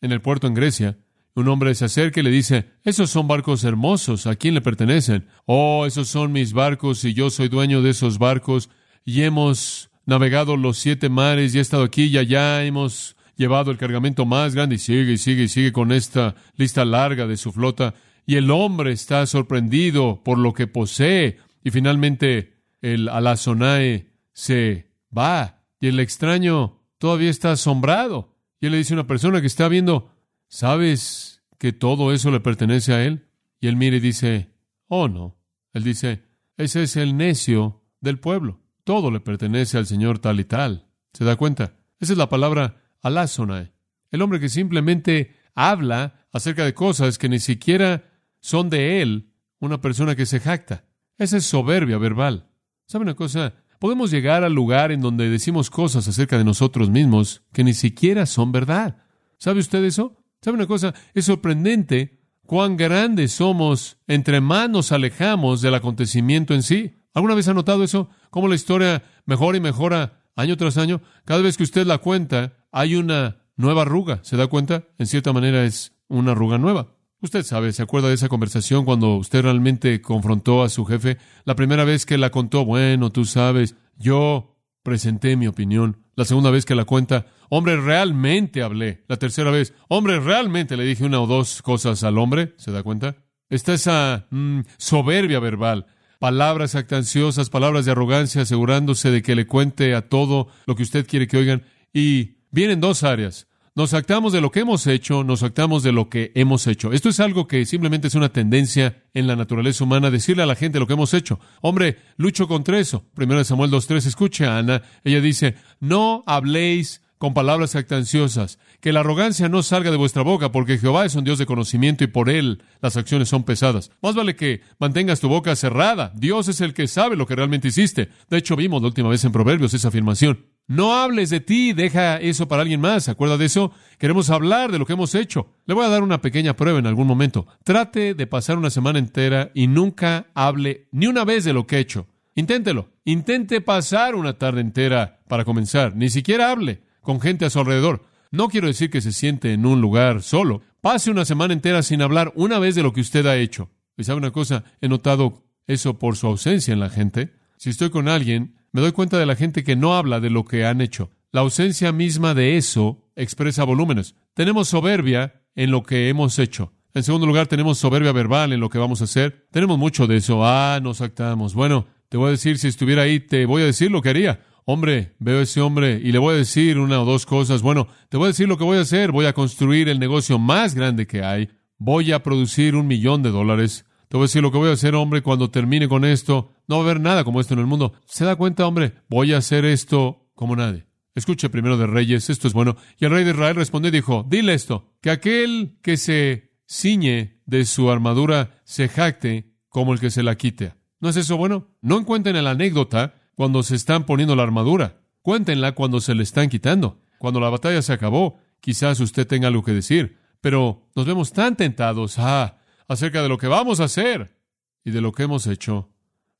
en 0.00 0.12
el 0.12 0.20
puerto 0.20 0.46
en 0.46 0.54
Grecia, 0.54 0.98
un 1.34 1.48
hombre 1.48 1.74
se 1.74 1.86
acerca 1.86 2.20
y 2.20 2.22
le 2.22 2.30
dice, 2.30 2.70
esos 2.84 3.10
son 3.10 3.26
barcos 3.26 3.64
hermosos, 3.64 4.26
¿a 4.26 4.36
quién 4.36 4.54
le 4.54 4.60
pertenecen? 4.60 5.26
Oh, 5.46 5.86
esos 5.86 6.08
son 6.08 6.30
mis 6.30 6.52
barcos 6.52 7.04
y 7.04 7.14
yo 7.14 7.30
soy 7.30 7.48
dueño 7.48 7.82
de 7.82 7.90
esos 7.90 8.18
barcos 8.18 8.68
y 9.04 9.22
hemos 9.22 9.91
navegado 10.06 10.56
los 10.56 10.78
siete 10.78 11.08
mares 11.08 11.54
y 11.54 11.58
he 11.58 11.60
estado 11.60 11.84
aquí 11.84 12.04
y 12.04 12.18
allá, 12.18 12.64
hemos 12.64 13.16
llevado 13.36 13.70
el 13.70 13.78
cargamento 13.78 14.26
más 14.26 14.54
grande 14.54 14.76
y 14.76 14.78
sigue 14.78 15.12
y 15.12 15.18
sigue 15.18 15.44
y 15.44 15.48
sigue 15.48 15.72
con 15.72 15.92
esta 15.92 16.34
lista 16.56 16.84
larga 16.84 17.26
de 17.26 17.36
su 17.36 17.52
flota 17.52 17.94
y 18.26 18.36
el 18.36 18.50
hombre 18.50 18.92
está 18.92 19.26
sorprendido 19.26 20.22
por 20.22 20.38
lo 20.38 20.52
que 20.52 20.66
posee 20.66 21.38
y 21.64 21.70
finalmente 21.70 22.62
el 22.80 23.08
alazonae 23.08 24.12
se 24.32 24.90
va 25.16 25.64
y 25.80 25.88
el 25.88 26.00
extraño 26.00 26.80
todavía 26.98 27.30
está 27.30 27.52
asombrado. 27.52 28.36
Y 28.60 28.66
él 28.66 28.72
le 28.72 28.78
dice 28.78 28.94
a 28.94 28.98
una 28.98 29.06
persona 29.08 29.40
que 29.40 29.48
está 29.48 29.68
viendo, 29.68 30.12
¿sabes 30.46 31.42
que 31.58 31.72
todo 31.72 32.12
eso 32.12 32.30
le 32.30 32.38
pertenece 32.38 32.94
a 32.94 33.04
él? 33.04 33.26
Y 33.60 33.66
él 33.66 33.76
mira 33.76 33.96
y 33.96 34.00
dice, 34.00 34.52
oh 34.86 35.08
no. 35.08 35.36
Él 35.72 35.82
dice, 35.82 36.22
ese 36.56 36.84
es 36.84 36.96
el 36.96 37.16
necio 37.16 37.82
del 38.00 38.20
pueblo. 38.20 38.61
Todo 38.84 39.10
le 39.10 39.20
pertenece 39.20 39.78
al 39.78 39.86
Señor 39.86 40.18
tal 40.18 40.40
y 40.40 40.44
tal. 40.44 40.88
¿Se 41.12 41.24
da 41.24 41.36
cuenta? 41.36 41.74
Esa 42.00 42.12
es 42.12 42.18
la 42.18 42.28
palabra 42.28 42.82
alásona. 43.00 43.72
El 44.10 44.22
hombre 44.22 44.40
que 44.40 44.48
simplemente 44.48 45.36
habla 45.54 46.26
acerca 46.32 46.64
de 46.64 46.74
cosas 46.74 47.18
que 47.18 47.28
ni 47.28 47.38
siquiera 47.38 48.10
son 48.40 48.70
de 48.70 49.02
él, 49.02 49.32
una 49.60 49.80
persona 49.80 50.16
que 50.16 50.26
se 50.26 50.40
jacta. 50.40 50.84
Esa 51.18 51.36
es 51.36 51.44
soberbia 51.44 51.98
verbal. 51.98 52.48
¿Sabe 52.86 53.04
una 53.04 53.14
cosa? 53.14 53.54
podemos 53.82 54.12
llegar 54.12 54.44
al 54.44 54.52
lugar 54.52 54.92
en 54.92 55.00
donde 55.00 55.28
decimos 55.28 55.68
cosas 55.68 56.06
acerca 56.06 56.38
de 56.38 56.44
nosotros 56.44 56.88
mismos 56.88 57.42
que 57.52 57.64
ni 57.64 57.74
siquiera 57.74 58.26
son 58.26 58.52
verdad. 58.52 58.98
¿Sabe 59.38 59.58
usted 59.58 59.82
eso? 59.82 60.22
¿Sabe 60.40 60.54
una 60.54 60.68
cosa? 60.68 60.94
Es 61.14 61.24
sorprendente 61.24 62.20
cuán 62.46 62.76
grandes 62.76 63.32
somos 63.32 63.98
entre 64.06 64.40
más 64.40 64.70
nos 64.70 64.92
alejamos 64.92 65.62
del 65.62 65.74
acontecimiento 65.74 66.54
en 66.54 66.62
sí. 66.62 66.94
¿Alguna 67.14 67.34
vez 67.34 67.48
ha 67.48 67.54
notado 67.54 67.84
eso? 67.84 68.08
Cómo 68.30 68.48
la 68.48 68.54
historia 68.54 69.02
mejora 69.26 69.58
y 69.58 69.60
mejora 69.60 70.24
año 70.36 70.56
tras 70.56 70.78
año. 70.78 71.02
Cada 71.24 71.42
vez 71.42 71.56
que 71.56 71.62
usted 71.62 71.86
la 71.86 71.98
cuenta, 71.98 72.54
hay 72.70 72.94
una 72.96 73.42
nueva 73.56 73.82
arruga. 73.82 74.20
¿Se 74.22 74.36
da 74.36 74.46
cuenta? 74.46 74.84
En 74.98 75.06
cierta 75.06 75.32
manera 75.32 75.64
es 75.64 75.92
una 76.08 76.32
arruga 76.32 76.58
nueva. 76.58 76.96
Usted 77.20 77.44
sabe, 77.44 77.72
¿se 77.72 77.82
acuerda 77.82 78.08
de 78.08 78.14
esa 78.14 78.28
conversación 78.28 78.84
cuando 78.84 79.14
usted 79.14 79.42
realmente 79.42 80.00
confrontó 80.02 80.62
a 80.62 80.68
su 80.68 80.84
jefe? 80.84 81.18
La 81.44 81.54
primera 81.54 81.84
vez 81.84 82.04
que 82.04 82.18
la 82.18 82.30
contó, 82.30 82.64
bueno, 82.64 83.10
tú 83.10 83.24
sabes, 83.24 83.76
yo 83.96 84.58
presenté 84.82 85.36
mi 85.36 85.46
opinión. 85.46 86.04
La 86.16 86.24
segunda 86.24 86.50
vez 86.50 86.64
que 86.64 86.74
la 86.74 86.84
cuenta, 86.84 87.26
hombre, 87.48 87.76
realmente 87.76 88.62
hablé. 88.62 89.04
La 89.06 89.18
tercera 89.18 89.52
vez, 89.52 89.72
hombre, 89.88 90.18
realmente 90.18 90.76
le 90.76 90.84
dije 90.84 91.04
una 91.04 91.20
o 91.20 91.28
dos 91.28 91.62
cosas 91.62 92.02
al 92.02 92.18
hombre. 92.18 92.54
¿Se 92.56 92.72
da 92.72 92.82
cuenta? 92.82 93.16
Está 93.48 93.74
esa 93.74 94.26
mm, 94.30 94.60
soberbia 94.76 95.38
verbal. 95.38 95.86
Palabras 96.22 96.76
actanciosas, 96.76 97.50
palabras 97.50 97.84
de 97.84 97.90
arrogancia, 97.90 98.42
asegurándose 98.42 99.10
de 99.10 99.22
que 99.22 99.34
le 99.34 99.48
cuente 99.48 99.92
a 99.96 100.02
todo 100.02 100.46
lo 100.66 100.76
que 100.76 100.84
usted 100.84 101.04
quiere 101.04 101.26
que 101.26 101.36
oigan. 101.36 101.64
Y 101.92 102.36
vienen 102.52 102.78
dos 102.78 103.02
áreas. 103.02 103.48
Nos 103.74 103.92
actamos 103.92 104.32
de 104.32 104.40
lo 104.40 104.52
que 104.52 104.60
hemos 104.60 104.86
hecho, 104.86 105.24
nos 105.24 105.42
actamos 105.42 105.82
de 105.82 105.90
lo 105.90 106.08
que 106.08 106.30
hemos 106.36 106.68
hecho. 106.68 106.92
Esto 106.92 107.08
es 107.08 107.18
algo 107.18 107.48
que 107.48 107.66
simplemente 107.66 108.06
es 108.06 108.14
una 108.14 108.28
tendencia 108.28 109.02
en 109.14 109.26
la 109.26 109.34
naturaleza 109.34 109.82
humana, 109.82 110.12
decirle 110.12 110.44
a 110.44 110.46
la 110.46 110.54
gente 110.54 110.78
lo 110.78 110.86
que 110.86 110.92
hemos 110.92 111.12
hecho. 111.12 111.40
Hombre, 111.60 111.98
lucho 112.18 112.46
contra 112.46 112.78
eso. 112.78 113.04
Primero 113.14 113.40
de 113.40 113.44
Samuel 113.44 113.72
2.3, 113.72 114.06
escuche 114.06 114.46
a 114.46 114.58
Ana. 114.58 114.82
Ella 115.02 115.20
dice, 115.20 115.56
no 115.80 116.22
habléis 116.28 117.02
con 117.22 117.34
palabras 117.34 117.76
actanciosas, 117.76 118.58
que 118.80 118.92
la 118.92 118.98
arrogancia 118.98 119.48
no 119.48 119.62
salga 119.62 119.92
de 119.92 119.96
vuestra 119.96 120.24
boca, 120.24 120.50
porque 120.50 120.76
Jehová 120.76 121.04
es 121.06 121.14
un 121.14 121.22
Dios 121.22 121.38
de 121.38 121.46
conocimiento 121.46 122.02
y 122.02 122.08
por 122.08 122.28
él 122.28 122.64
las 122.80 122.96
acciones 122.96 123.28
son 123.28 123.44
pesadas. 123.44 123.92
Más 124.02 124.16
vale 124.16 124.34
que 124.34 124.60
mantengas 124.80 125.20
tu 125.20 125.28
boca 125.28 125.54
cerrada. 125.54 126.10
Dios 126.16 126.48
es 126.48 126.60
el 126.60 126.74
que 126.74 126.88
sabe 126.88 127.14
lo 127.14 127.24
que 127.24 127.36
realmente 127.36 127.68
hiciste. 127.68 128.08
De 128.28 128.38
hecho, 128.38 128.56
vimos 128.56 128.82
la 128.82 128.88
última 128.88 129.08
vez 129.08 129.22
en 129.22 129.30
Proverbios 129.30 129.72
esa 129.72 129.86
afirmación. 129.86 130.46
No 130.66 130.96
hables 130.96 131.30
de 131.30 131.38
ti, 131.38 131.72
deja 131.72 132.16
eso 132.16 132.48
para 132.48 132.62
alguien 132.62 132.80
más. 132.80 133.04
¿Se 133.04 133.12
acuerda 133.12 133.36
de 133.36 133.44
eso? 133.44 133.70
Queremos 134.00 134.28
hablar 134.28 134.72
de 134.72 134.80
lo 134.80 134.84
que 134.84 134.94
hemos 134.94 135.14
hecho. 135.14 135.46
Le 135.66 135.74
voy 135.74 135.86
a 135.86 135.90
dar 135.90 136.02
una 136.02 136.22
pequeña 136.22 136.56
prueba 136.56 136.80
en 136.80 136.88
algún 136.88 137.06
momento. 137.06 137.46
Trate 137.62 138.14
de 138.14 138.26
pasar 138.26 138.58
una 138.58 138.70
semana 138.70 138.98
entera 138.98 139.52
y 139.54 139.68
nunca 139.68 140.26
hable 140.34 140.88
ni 140.90 141.06
una 141.06 141.24
vez 141.24 141.44
de 141.44 141.52
lo 141.52 141.68
que 141.68 141.76
he 141.76 141.80
hecho. 141.82 142.08
Inténtelo. 142.34 142.88
Intente 143.04 143.60
pasar 143.60 144.16
una 144.16 144.38
tarde 144.38 144.60
entera 144.60 145.20
para 145.28 145.44
comenzar. 145.44 145.94
Ni 145.94 146.08
siquiera 146.08 146.50
hable 146.50 146.82
con 147.02 147.20
gente 147.20 147.44
a 147.44 147.50
su 147.50 147.58
alrededor. 147.58 148.04
No 148.30 148.48
quiero 148.48 148.66
decir 148.66 148.90
que 148.90 149.02
se 149.02 149.12
siente 149.12 149.52
en 149.52 149.66
un 149.66 149.80
lugar 149.80 150.22
solo. 150.22 150.62
Pase 150.80 151.10
una 151.10 151.24
semana 151.24 151.52
entera 151.52 151.82
sin 151.82 152.00
hablar 152.00 152.32
una 152.34 152.58
vez 152.58 152.74
de 152.74 152.82
lo 152.82 152.92
que 152.92 153.02
usted 153.02 153.26
ha 153.26 153.36
hecho. 153.36 153.70
¿Y 153.96 154.04
sabe 154.04 154.18
una 154.18 154.30
cosa? 154.30 154.64
He 154.80 154.88
notado 154.88 155.44
eso 155.66 155.98
por 155.98 156.16
su 156.16 156.26
ausencia 156.26 156.72
en 156.72 156.80
la 156.80 156.88
gente. 156.88 157.34
Si 157.58 157.70
estoy 157.70 157.90
con 157.90 158.08
alguien 158.08 158.54
me 158.72 158.80
doy 158.80 158.92
cuenta 158.92 159.18
de 159.18 159.26
la 159.26 159.36
gente 159.36 159.64
que 159.64 159.76
no 159.76 159.94
habla 159.94 160.18
de 160.18 160.30
lo 160.30 160.44
que 160.44 160.64
han 160.64 160.80
hecho. 160.80 161.10
La 161.30 161.42
ausencia 161.42 161.92
misma 161.92 162.34
de 162.34 162.56
eso 162.56 163.04
expresa 163.16 163.64
volúmenes. 163.64 164.14
Tenemos 164.34 164.68
soberbia 164.68 165.42
en 165.54 165.70
lo 165.70 165.82
que 165.82 166.08
hemos 166.08 166.38
hecho. 166.38 166.72
En 166.94 167.02
segundo 167.02 167.26
lugar, 167.26 167.46
tenemos 167.46 167.78
soberbia 167.78 168.12
verbal 168.12 168.52
en 168.52 168.60
lo 168.60 168.70
que 168.70 168.78
vamos 168.78 169.00
a 169.00 169.04
hacer. 169.04 169.46
Tenemos 169.50 169.78
mucho 169.78 170.06
de 170.06 170.16
eso. 170.16 170.44
Ah, 170.44 170.80
nos 170.82 171.02
actamos. 171.02 171.54
Bueno, 171.54 171.86
te 172.08 172.16
voy 172.16 172.28
a 172.28 172.32
decir, 172.32 172.58
si 172.58 172.68
estuviera 172.68 173.02
ahí, 173.02 173.20
te 173.20 173.44
voy 173.44 173.62
a 173.62 173.66
decir 173.66 173.90
lo 173.90 174.00
que 174.00 174.08
haría. 174.08 174.40
Hombre, 174.64 175.14
veo 175.18 175.40
a 175.40 175.42
ese 175.42 175.60
hombre 175.60 176.00
y 176.02 176.12
le 176.12 176.18
voy 176.18 176.34
a 176.34 176.38
decir 176.38 176.78
una 176.78 177.00
o 177.02 177.04
dos 177.04 177.26
cosas. 177.26 177.62
Bueno, 177.62 177.88
te 178.08 178.16
voy 178.16 178.26
a 178.26 178.28
decir 178.28 178.48
lo 178.48 178.56
que 178.58 178.64
voy 178.64 178.78
a 178.78 178.82
hacer. 178.82 179.10
Voy 179.10 179.26
a 179.26 179.32
construir 179.32 179.88
el 179.88 179.98
negocio 179.98 180.38
más 180.38 180.74
grande 180.74 181.06
que 181.06 181.24
hay. 181.24 181.48
Voy 181.78 182.12
a 182.12 182.22
producir 182.22 182.76
un 182.76 182.86
millón 182.86 183.22
de 183.22 183.30
dólares. 183.30 183.86
Te 184.08 184.16
voy 184.16 184.24
a 184.24 184.28
decir 184.28 184.42
lo 184.42 184.52
que 184.52 184.58
voy 184.58 184.68
a 184.68 184.74
hacer, 184.74 184.94
hombre, 184.94 185.22
cuando 185.22 185.50
termine 185.50 185.88
con 185.88 186.04
esto. 186.04 186.52
No 186.68 186.76
va 186.76 186.82
a 186.82 186.84
haber 186.84 187.00
nada 187.00 187.24
como 187.24 187.40
esto 187.40 187.54
en 187.54 187.60
el 187.60 187.66
mundo. 187.66 187.94
¿Se 188.06 188.24
da 188.24 188.36
cuenta, 188.36 188.66
hombre? 188.66 188.92
Voy 189.08 189.32
a 189.32 189.38
hacer 189.38 189.64
esto 189.64 190.28
como 190.34 190.54
nadie. 190.54 190.86
Escuche 191.14 191.50
primero 191.50 191.76
de 191.76 191.86
Reyes, 191.86 192.30
esto 192.30 192.46
es 192.46 192.54
bueno. 192.54 192.76
Y 192.98 193.04
el 193.04 193.10
rey 193.10 193.24
de 193.24 193.32
Israel 193.32 193.56
respondió 193.56 193.88
y 193.88 193.92
dijo, 193.92 194.24
dile 194.28 194.54
esto, 194.54 194.92
que 195.02 195.10
aquel 195.10 195.78
que 195.82 195.96
se 195.96 196.52
ciñe 196.66 197.40
de 197.44 197.66
su 197.66 197.90
armadura 197.90 198.62
se 198.64 198.88
jacte 198.88 199.52
como 199.68 199.92
el 199.92 200.00
que 200.00 200.10
se 200.10 200.22
la 200.22 200.36
quite. 200.36 200.74
¿No 201.00 201.08
es 201.08 201.16
eso 201.16 201.36
bueno? 201.36 201.68
No 201.80 201.98
encuentren 201.98 202.42
la 202.42 202.50
anécdota 202.50 203.14
cuando 203.34 203.62
se 203.62 203.76
están 203.76 204.04
poniendo 204.04 204.36
la 204.36 204.42
armadura. 204.42 205.00
Cuéntenla 205.22 205.72
cuando 205.72 206.00
se 206.00 206.14
le 206.14 206.22
están 206.22 206.48
quitando. 206.48 207.00
Cuando 207.18 207.40
la 207.40 207.50
batalla 207.50 207.82
se 207.82 207.92
acabó, 207.92 208.38
quizás 208.60 209.00
usted 209.00 209.26
tenga 209.26 209.48
algo 209.48 209.62
que 209.62 209.72
decir. 209.72 210.18
Pero 210.40 210.88
nos 210.96 211.06
vemos 211.06 211.32
tan 211.32 211.56
tentados 211.56 212.18
ah, 212.18 212.58
acerca 212.88 213.22
de 213.22 213.28
lo 213.28 213.38
que 213.38 213.46
vamos 213.46 213.80
a 213.80 213.84
hacer 213.84 214.36
y 214.84 214.90
de 214.90 215.00
lo 215.00 215.12
que 215.12 215.24
hemos 215.24 215.46
hecho. 215.46 215.90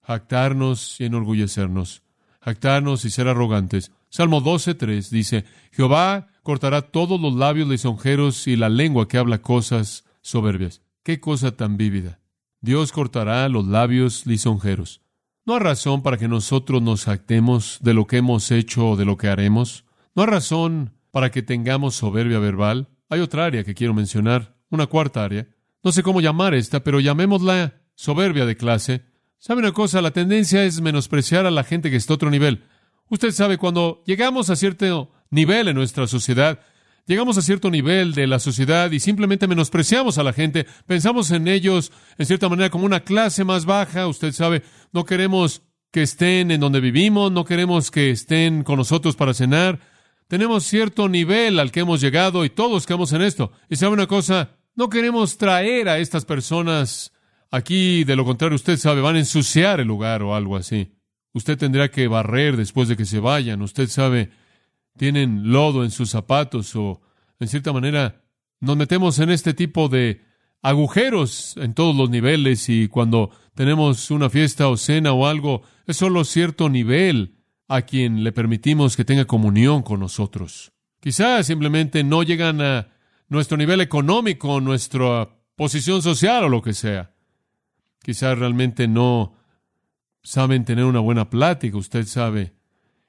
Jactarnos 0.02 1.00
y 1.00 1.04
enorgullecernos. 1.04 2.02
Jactarnos 2.40 3.04
y 3.04 3.10
ser 3.10 3.28
arrogantes. 3.28 3.92
Salmo 4.08 4.42
12.3 4.42 5.08
dice, 5.10 5.44
Jehová 5.70 6.28
cortará 6.42 6.82
todos 6.82 7.20
los 7.20 7.34
labios 7.34 7.68
lisonjeros 7.68 8.46
y 8.48 8.56
la 8.56 8.68
lengua 8.68 9.06
que 9.06 9.18
habla 9.18 9.40
cosas 9.40 10.04
soberbias. 10.20 10.82
Qué 11.04 11.20
cosa 11.20 11.56
tan 11.56 11.76
vívida. 11.76 12.20
Dios 12.60 12.92
cortará 12.92 13.48
los 13.48 13.66
labios 13.66 14.26
lisonjeros. 14.26 15.01
No 15.44 15.54
hay 15.54 15.60
razón 15.60 16.02
para 16.02 16.18
que 16.18 16.28
nosotros 16.28 16.80
nos 16.82 17.04
jactemos 17.04 17.78
de 17.82 17.94
lo 17.94 18.06
que 18.06 18.18
hemos 18.18 18.52
hecho 18.52 18.90
o 18.90 18.96
de 18.96 19.04
lo 19.04 19.16
que 19.16 19.28
haremos. 19.28 19.84
No 20.14 20.22
hay 20.22 20.28
razón 20.28 20.92
para 21.10 21.32
que 21.32 21.42
tengamos 21.42 21.96
soberbia 21.96 22.38
verbal. 22.38 22.90
Hay 23.08 23.18
otra 23.20 23.46
área 23.46 23.64
que 23.64 23.74
quiero 23.74 23.92
mencionar, 23.92 24.56
una 24.70 24.86
cuarta 24.86 25.24
área. 25.24 25.48
No 25.82 25.90
sé 25.90 26.04
cómo 26.04 26.20
llamar 26.20 26.54
esta, 26.54 26.84
pero 26.84 27.00
llamémosla 27.00 27.74
soberbia 27.96 28.46
de 28.46 28.56
clase. 28.56 29.02
¿Sabe 29.38 29.58
una 29.58 29.72
cosa? 29.72 30.00
La 30.00 30.12
tendencia 30.12 30.62
es 30.62 30.80
menospreciar 30.80 31.44
a 31.44 31.50
la 31.50 31.64
gente 31.64 31.90
que 31.90 31.96
está 31.96 32.12
a 32.12 32.16
otro 32.16 32.30
nivel. 32.30 32.62
Usted 33.08 33.32
sabe, 33.32 33.58
cuando 33.58 34.04
llegamos 34.06 34.48
a 34.48 34.54
cierto 34.54 35.10
nivel 35.30 35.66
en 35.66 35.74
nuestra 35.74 36.06
sociedad, 36.06 36.60
llegamos 37.06 37.38
a 37.38 37.42
cierto 37.42 37.70
nivel 37.70 38.14
de 38.14 38.26
la 38.26 38.38
sociedad 38.38 38.90
y 38.90 39.00
simplemente 39.00 39.46
menospreciamos 39.46 40.18
a 40.18 40.22
la 40.22 40.32
gente, 40.32 40.66
pensamos 40.86 41.30
en 41.30 41.48
ellos 41.48 41.92
en 42.18 42.26
cierta 42.26 42.48
manera 42.48 42.70
como 42.70 42.86
una 42.86 43.00
clase 43.00 43.44
más 43.44 43.64
baja, 43.64 44.06
usted 44.06 44.32
sabe, 44.32 44.62
no 44.92 45.04
queremos 45.04 45.62
que 45.90 46.02
estén 46.02 46.50
en 46.50 46.60
donde 46.60 46.80
vivimos, 46.80 47.30
no 47.30 47.44
queremos 47.44 47.90
que 47.90 48.10
estén 48.10 48.64
con 48.64 48.76
nosotros 48.78 49.16
para 49.16 49.34
cenar, 49.34 49.80
tenemos 50.28 50.64
cierto 50.64 51.08
nivel 51.08 51.60
al 51.60 51.70
que 51.70 51.80
hemos 51.80 52.00
llegado 52.00 52.44
y 52.44 52.50
todos 52.50 52.86
quedamos 52.86 53.12
en 53.12 53.20
esto. 53.20 53.52
Y 53.68 53.76
sabe 53.76 53.92
una 53.92 54.06
cosa, 54.06 54.56
no 54.74 54.88
queremos 54.88 55.36
traer 55.36 55.90
a 55.90 55.98
estas 55.98 56.24
personas 56.24 57.12
aquí, 57.50 58.04
de 58.04 58.16
lo 58.16 58.24
contrario, 58.24 58.56
usted 58.56 58.78
sabe, 58.78 59.02
van 59.02 59.16
a 59.16 59.18
ensuciar 59.18 59.80
el 59.80 59.88
lugar 59.88 60.22
o 60.22 60.34
algo 60.34 60.56
así. 60.56 60.94
Usted 61.34 61.58
tendrá 61.58 61.90
que 61.90 62.08
barrer 62.08 62.56
después 62.56 62.88
de 62.88 62.96
que 62.96 63.04
se 63.04 63.20
vayan. 63.20 63.60
Usted 63.60 63.88
sabe, 63.88 64.30
tienen 64.96 65.52
lodo 65.52 65.84
en 65.84 65.90
sus 65.90 66.10
zapatos 66.10 66.74
o, 66.76 67.00
en 67.40 67.48
cierta 67.48 67.72
manera, 67.72 68.22
nos 68.60 68.76
metemos 68.76 69.18
en 69.18 69.30
este 69.30 69.54
tipo 69.54 69.88
de 69.88 70.22
agujeros 70.62 71.56
en 71.56 71.74
todos 71.74 71.96
los 71.96 72.08
niveles 72.08 72.68
y 72.68 72.88
cuando 72.88 73.30
tenemos 73.54 74.10
una 74.10 74.30
fiesta 74.30 74.68
o 74.68 74.76
cena 74.76 75.12
o 75.12 75.26
algo, 75.26 75.62
es 75.86 75.96
solo 75.96 76.24
cierto 76.24 76.68
nivel 76.68 77.38
a 77.68 77.82
quien 77.82 78.22
le 78.22 78.32
permitimos 78.32 78.96
que 78.96 79.04
tenga 79.04 79.24
comunión 79.24 79.82
con 79.82 80.00
nosotros. 80.00 80.72
Quizás 81.00 81.46
simplemente 81.46 82.04
no 82.04 82.22
llegan 82.22 82.60
a 82.60 82.88
nuestro 83.28 83.56
nivel 83.56 83.80
económico, 83.80 84.60
nuestra 84.60 85.28
posición 85.56 86.02
social 86.02 86.44
o 86.44 86.48
lo 86.48 86.62
que 86.62 86.74
sea. 86.74 87.14
Quizás 88.02 88.38
realmente 88.38 88.86
no 88.86 89.34
saben 90.22 90.64
tener 90.64 90.84
una 90.84 91.00
buena 91.00 91.28
plática, 91.30 91.76
usted 91.76 92.04
sabe. 92.04 92.52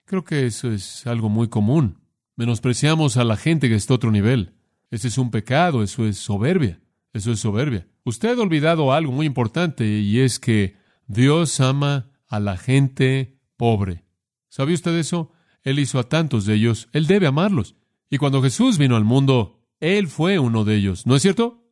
Creo 0.05 0.23
que 0.23 0.45
eso 0.45 0.71
es 0.71 1.07
algo 1.07 1.29
muy 1.29 1.47
común. 1.47 1.99
Menospreciamos 2.35 3.17
a 3.17 3.23
la 3.23 3.37
gente 3.37 3.69
que 3.69 3.75
está 3.75 3.93
a 3.93 3.95
otro 3.95 4.11
nivel. 4.11 4.53
Ese 4.91 5.07
es 5.07 5.17
un 5.17 5.31
pecado, 5.31 5.83
eso 5.83 6.05
es 6.05 6.17
soberbia. 6.17 6.79
Eso 7.13 7.31
es 7.31 7.39
soberbia. 7.39 7.87
Usted 8.03 8.37
ha 8.37 8.41
olvidado 8.41 8.91
algo 8.91 9.11
muy 9.11 9.25
importante 9.25 9.85
y 9.85 10.19
es 10.19 10.39
que 10.39 10.75
Dios 11.07 11.59
ama 11.59 12.09
a 12.27 12.39
la 12.39 12.57
gente 12.57 13.37
pobre. 13.55 14.03
¿Sabía 14.49 14.75
usted 14.75 14.95
eso? 14.97 15.31
Él 15.61 15.79
hizo 15.79 15.99
a 15.99 16.09
tantos 16.09 16.45
de 16.45 16.55
ellos, 16.55 16.89
Él 16.91 17.07
debe 17.07 17.27
amarlos. 17.27 17.75
Y 18.09 18.17
cuando 18.17 18.41
Jesús 18.41 18.77
vino 18.77 18.95
al 18.95 19.05
mundo, 19.05 19.61
Él 19.79 20.07
fue 20.07 20.39
uno 20.39 20.65
de 20.65 20.75
ellos, 20.75 21.05
¿no 21.05 21.15
es 21.15 21.21
cierto? 21.21 21.63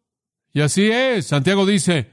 Y 0.54 0.62
así 0.62 0.90
es. 0.90 1.28
Santiago 1.28 1.66
dice, 1.66 2.12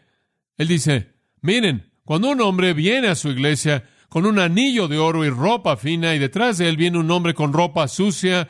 Él 0.57 0.69
dice, 0.69 1.15
miren, 1.41 1.93
cuando 2.05 2.31
un 2.31 2.41
hombre 2.41 2.73
viene 2.73 3.09
a 3.09 3.15
su 3.15 3.29
iglesia 3.29 3.85
con 4.09 4.27
un 4.27 4.38
anillo 4.38 4.88
de 4.88 4.99
oro 4.99 5.25
y 5.25 5.31
ropa 5.31 5.77
fina 5.77 6.15
y 6.15 6.19
detrás 6.19 6.59
de 6.59 6.69
él 6.69 6.77
viene 6.77 6.99
un 6.99 7.11
hombre 7.11 7.35
con 7.35 7.53
ropa 7.53 7.88
sucia, 7.88 8.49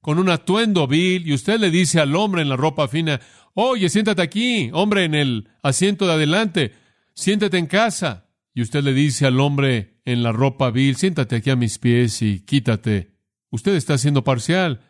con 0.00 0.18
un 0.18 0.28
atuendo 0.28 0.86
vil, 0.86 1.26
y 1.26 1.34
usted 1.34 1.58
le 1.58 1.70
dice 1.70 2.00
al 2.00 2.16
hombre 2.16 2.42
en 2.42 2.48
la 2.48 2.56
ropa 2.56 2.88
fina, 2.88 3.20
oye, 3.54 3.88
siéntate 3.88 4.22
aquí, 4.22 4.70
hombre 4.72 5.04
en 5.04 5.14
el 5.14 5.48
asiento 5.62 6.06
de 6.06 6.12
adelante, 6.14 6.72
siéntate 7.14 7.58
en 7.58 7.66
casa. 7.66 8.26
Y 8.52 8.62
usted 8.62 8.82
le 8.82 8.92
dice 8.92 9.26
al 9.26 9.38
hombre 9.38 10.00
en 10.04 10.22
la 10.22 10.32
ropa 10.32 10.70
vil, 10.70 10.96
siéntate 10.96 11.36
aquí 11.36 11.50
a 11.50 11.56
mis 11.56 11.78
pies 11.78 12.20
y 12.20 12.40
quítate. 12.40 13.12
Usted 13.50 13.74
está 13.74 13.96
siendo 13.96 14.24
parcial. 14.24 14.80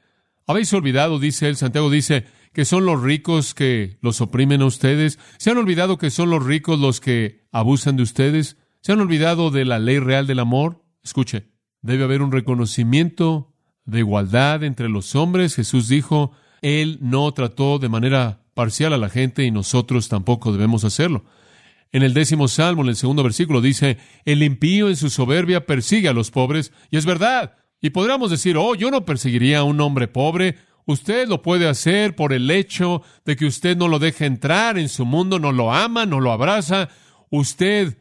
Habéis 0.46 0.72
olvidado, 0.72 1.18
dice 1.18 1.48
él, 1.48 1.56
Santiago 1.56 1.90
dice, 1.90 2.24
que 2.52 2.64
son 2.64 2.84
los 2.84 3.02
ricos 3.02 3.54
que 3.54 3.98
los 4.00 4.20
oprimen 4.20 4.62
a 4.62 4.66
ustedes? 4.66 5.18
¿Se 5.38 5.50
han 5.50 5.58
olvidado 5.58 5.98
que 5.98 6.10
son 6.10 6.30
los 6.30 6.44
ricos 6.44 6.78
los 6.78 7.00
que 7.00 7.46
abusan 7.52 7.96
de 7.96 8.02
ustedes? 8.02 8.56
¿Se 8.82 8.92
han 8.92 9.00
olvidado 9.00 9.50
de 9.50 9.64
la 9.64 9.78
ley 9.78 9.98
real 9.98 10.26
del 10.26 10.38
amor? 10.38 10.82
Escuche, 11.02 11.48
debe 11.82 12.04
haber 12.04 12.22
un 12.22 12.32
reconocimiento 12.32 13.52
de 13.84 13.98
igualdad 13.98 14.64
entre 14.64 14.88
los 14.88 15.14
hombres. 15.14 15.54
Jesús 15.54 15.88
dijo, 15.88 16.32
Él 16.62 16.98
no 17.02 17.32
trató 17.32 17.78
de 17.78 17.88
manera 17.88 18.44
parcial 18.54 18.92
a 18.92 18.98
la 18.98 19.10
gente 19.10 19.44
y 19.44 19.50
nosotros 19.50 20.08
tampoco 20.08 20.52
debemos 20.52 20.84
hacerlo. 20.84 21.24
En 21.92 22.02
el 22.02 22.14
décimo 22.14 22.48
salmo, 22.48 22.82
en 22.82 22.88
el 22.88 22.96
segundo 22.96 23.22
versículo, 23.22 23.60
dice, 23.60 23.98
el 24.24 24.42
impío 24.42 24.88
en 24.88 24.96
su 24.96 25.10
soberbia 25.10 25.66
persigue 25.66 26.08
a 26.08 26.12
los 26.12 26.30
pobres, 26.30 26.72
y 26.90 26.96
es 26.96 27.04
verdad. 27.04 27.56
Y 27.82 27.90
podríamos 27.90 28.30
decir, 28.30 28.56
oh, 28.56 28.74
yo 28.74 28.90
no 28.90 29.04
perseguiría 29.04 29.58
a 29.58 29.64
un 29.64 29.80
hombre 29.80 30.08
pobre, 30.08 30.56
Usted 30.86 31.28
lo 31.28 31.40
puede 31.40 31.68
hacer 31.68 32.16
por 32.16 32.32
el 32.32 32.50
hecho 32.50 33.02
de 33.24 33.36
que 33.36 33.46
usted 33.46 33.76
no 33.76 33.86
lo 33.86 34.00
deja 34.00 34.26
entrar 34.26 34.76
en 34.76 34.88
su 34.88 35.04
mundo, 35.04 35.38
no 35.38 35.52
lo 35.52 35.72
ama, 35.72 36.04
no 36.04 36.18
lo 36.18 36.32
abraza. 36.32 36.88
Usted 37.30 37.98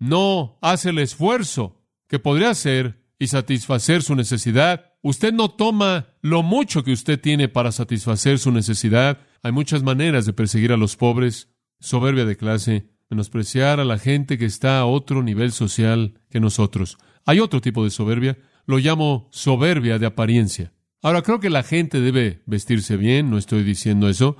no 0.00 0.58
hace 0.62 0.90
el 0.90 0.98
esfuerzo 0.98 1.80
que 2.08 2.18
podría 2.18 2.50
hacer 2.50 3.04
y 3.20 3.28
satisfacer 3.28 4.02
su 4.02 4.16
necesidad. 4.16 4.86
Usted 5.02 5.32
no 5.32 5.50
toma 5.50 6.08
lo 6.22 6.42
mucho 6.42 6.82
que 6.82 6.92
usted 6.92 7.20
tiene 7.20 7.48
para 7.48 7.70
satisfacer 7.70 8.38
su 8.38 8.50
necesidad. 8.50 9.18
Hay 9.42 9.52
muchas 9.52 9.82
maneras 9.84 10.26
de 10.26 10.32
perseguir 10.32 10.72
a 10.72 10.76
los 10.76 10.96
pobres, 10.96 11.48
soberbia 11.78 12.24
de 12.24 12.36
clase, 12.36 12.90
menospreciar 13.10 13.78
a 13.78 13.84
la 13.84 13.98
gente 13.98 14.38
que 14.38 14.46
está 14.46 14.78
a 14.78 14.86
otro 14.86 15.22
nivel 15.22 15.52
social 15.52 16.20
que 16.30 16.40
nosotros. 16.40 16.98
Hay 17.26 17.40
otro 17.40 17.60
tipo 17.60 17.84
de 17.84 17.90
soberbia, 17.90 18.38
lo 18.66 18.78
llamo 18.78 19.28
soberbia 19.30 19.98
de 19.98 20.06
apariencia. 20.06 20.72
Ahora, 21.02 21.22
creo 21.22 21.40
que 21.40 21.50
la 21.50 21.62
gente 21.62 22.00
debe 22.00 22.42
vestirse 22.46 22.96
bien, 22.96 23.30
no 23.30 23.38
estoy 23.38 23.64
diciendo 23.64 24.08
eso. 24.08 24.36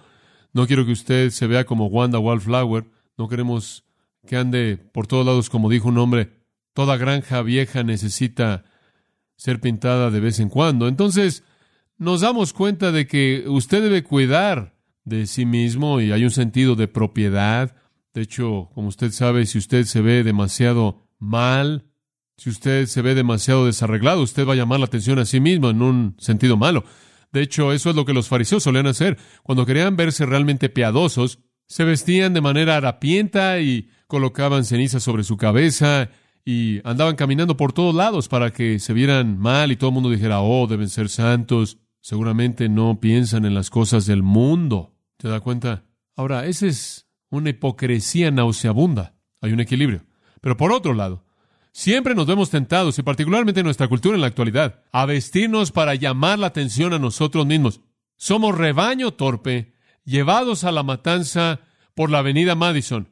No 0.53 0.67
quiero 0.67 0.85
que 0.85 0.93
usted 0.93 1.31
se 1.31 1.47
vea 1.47 1.65
como 1.65 1.87
Wanda 1.87 2.19
Wallflower. 2.19 2.91
No 3.17 3.29
queremos 3.29 3.85
que 4.27 4.37
ande 4.37 4.77
por 4.77 5.07
todos 5.07 5.27
lados, 5.27 5.51
como 5.51 5.71
dijo 5.71 5.89
un 5.89 5.99
hombre. 5.99 6.31
Toda 6.73 6.97
granja 6.97 7.43
vieja 7.43 7.83
necesita 7.83 8.65
ser 9.37 9.61
pintada 9.61 10.11
de 10.11 10.21
vez 10.21 10.39
en 10.41 10.49
cuando. 10.49 10.87
Entonces, 10.89 11.45
nos 11.99 12.21
damos 12.21 12.53
cuenta 12.53 12.93
de 12.93 13.07
que 13.07 13.45
usted 13.47 13.83
debe 13.83 14.03
cuidar 14.03 14.75
de 15.05 15.27
sí 15.27 15.47
mismo 15.47 16.01
y 16.01 16.13
hay 16.13 16.25
un 16.25 16.31
sentido 16.31 16.77
de 16.77 16.89
propiedad. 16.89 17.75
De 18.15 18.23
hecho, 18.23 18.71
como 18.75 18.89
usted 18.89 19.11
sabe, 19.13 19.47
si 19.47 19.59
usted 19.59 19.85
se 19.85 20.01
ve 20.01 20.23
demasiado 20.23 21.09
mal, 21.19 21.87
si 22.37 22.51
usted 22.51 22.87
se 22.87 23.03
ve 23.03 23.15
demasiado 23.15 23.67
desarreglado, 23.67 24.23
usted 24.23 24.47
va 24.47 24.55
a 24.55 24.57
llamar 24.57 24.81
la 24.81 24.87
atención 24.87 25.19
a 25.19 25.27
sí 25.27 25.41
mismo 25.41 25.71
en 25.71 25.83
un 25.83 26.17
sentido 26.19 26.57
malo. 26.57 26.85
De 27.33 27.43
hecho, 27.43 27.73
eso 27.73 27.91
es 27.91 27.97
lo 27.97 28.05
que 28.05 28.15
los 28.15 28.29
fariseos 28.29 28.63
solían 28.63 28.87
hacer. 28.87 29.19
Cuando 29.43 29.67
querían 29.67 29.97
verse 29.97 30.27
realmente 30.27 30.69
piadosos, 30.69 31.39
se 31.71 31.85
vestían 31.85 32.35
de 32.35 32.41
manera 32.41 32.77
harapienta 32.77 33.61
y 33.61 33.89
colocaban 34.09 34.65
ceniza 34.65 34.99
sobre 34.99 35.23
su 35.23 35.37
cabeza 35.37 36.11
y 36.45 36.81
andaban 36.83 37.15
caminando 37.15 37.57
por 37.57 37.73
todos 37.73 37.95
lados 37.95 38.27
para 38.27 38.53
que 38.53 38.81
se 38.81 38.93
vieran 38.93 39.39
mal 39.39 39.71
y 39.71 39.77
todo 39.77 39.91
el 39.91 39.95
mundo 39.95 40.11
dijera, 40.11 40.41
oh, 40.41 40.67
deben 40.67 40.89
ser 40.89 41.09
santos. 41.09 41.79
Seguramente 42.01 42.69
no 42.69 42.99
piensan 42.99 43.45
en 43.45 43.55
las 43.55 43.71
cosas 43.71 44.05
del 44.05 44.25
mundo. 44.25 44.97
¿Te 45.17 45.29
da 45.29 45.39
cuenta? 45.39 45.85
Ahora, 46.17 46.45
esa 46.47 46.67
es 46.67 47.07
una 47.31 47.51
hipocresía 47.51 48.33
nauseabunda. 48.33 49.15
Hay 49.41 49.53
un 49.53 49.61
equilibrio. 49.61 50.03
Pero 50.41 50.57
por 50.57 50.73
otro 50.73 50.93
lado, 50.93 51.25
Siempre 51.73 52.17
nos 52.17 52.27
vemos 52.27 52.51
tentados, 52.51 52.99
y 52.99 53.05
particularmente 53.05 53.61
en 53.61 53.65
nuestra 53.65 53.87
cultura 53.87 54.17
en 54.17 54.21
la 54.23 54.27
actualidad, 54.27 54.83
a 54.91 55.07
vestirnos 55.07 55.71
para 55.71 55.95
llamar 55.95 56.41
la 56.41 56.49
atención 56.49 56.93
a 56.93 56.99
nosotros 56.99 57.47
mismos. 57.47 57.81
Somos 58.17 58.59
rebaño 58.59 59.13
torpe, 59.13 59.73
llevados 60.05 60.65
a 60.65 60.73
la 60.73 60.83
matanza 60.83 61.61
por 61.95 62.11
la 62.11 62.19
avenida 62.19 62.55
Madison. 62.55 63.09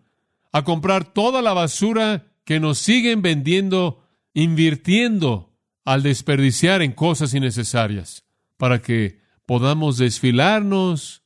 a 0.50 0.64
comprar 0.64 1.04
toda 1.04 1.42
la 1.42 1.52
basura 1.52 2.32
que 2.44 2.58
nos 2.58 2.78
siguen 2.78 3.20
vendiendo, 3.20 4.02
invirtiendo 4.32 5.52
al 5.84 6.02
desperdiciar 6.02 6.80
en 6.80 6.92
cosas 6.92 7.34
innecesarias, 7.34 8.24
para 8.56 8.80
que 8.80 9.20
podamos 9.44 9.98
desfilarnos. 9.98 11.22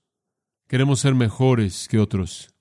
Queremos 0.66 0.98
ser 0.98 1.14
mejores 1.14 1.86
que 1.86 2.00
otros. 2.00 2.52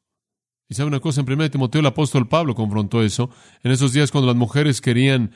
Y 0.70 0.75
sabe 0.75 0.88
una 0.88 1.00
cosa, 1.00 1.22
en 1.22 1.31
1 1.31 1.50
Timoteo 1.50 1.81
el 1.81 1.88
apóstol 1.88 2.27
Pablo 2.27 2.55
confrontó 2.55 3.03
eso. 3.03 3.29
En 3.63 3.72
esos 3.72 3.93
días 3.93 4.12
cuando 4.12 4.27
las 4.27 4.38
mujeres 4.38 4.81
querían 4.81 5.31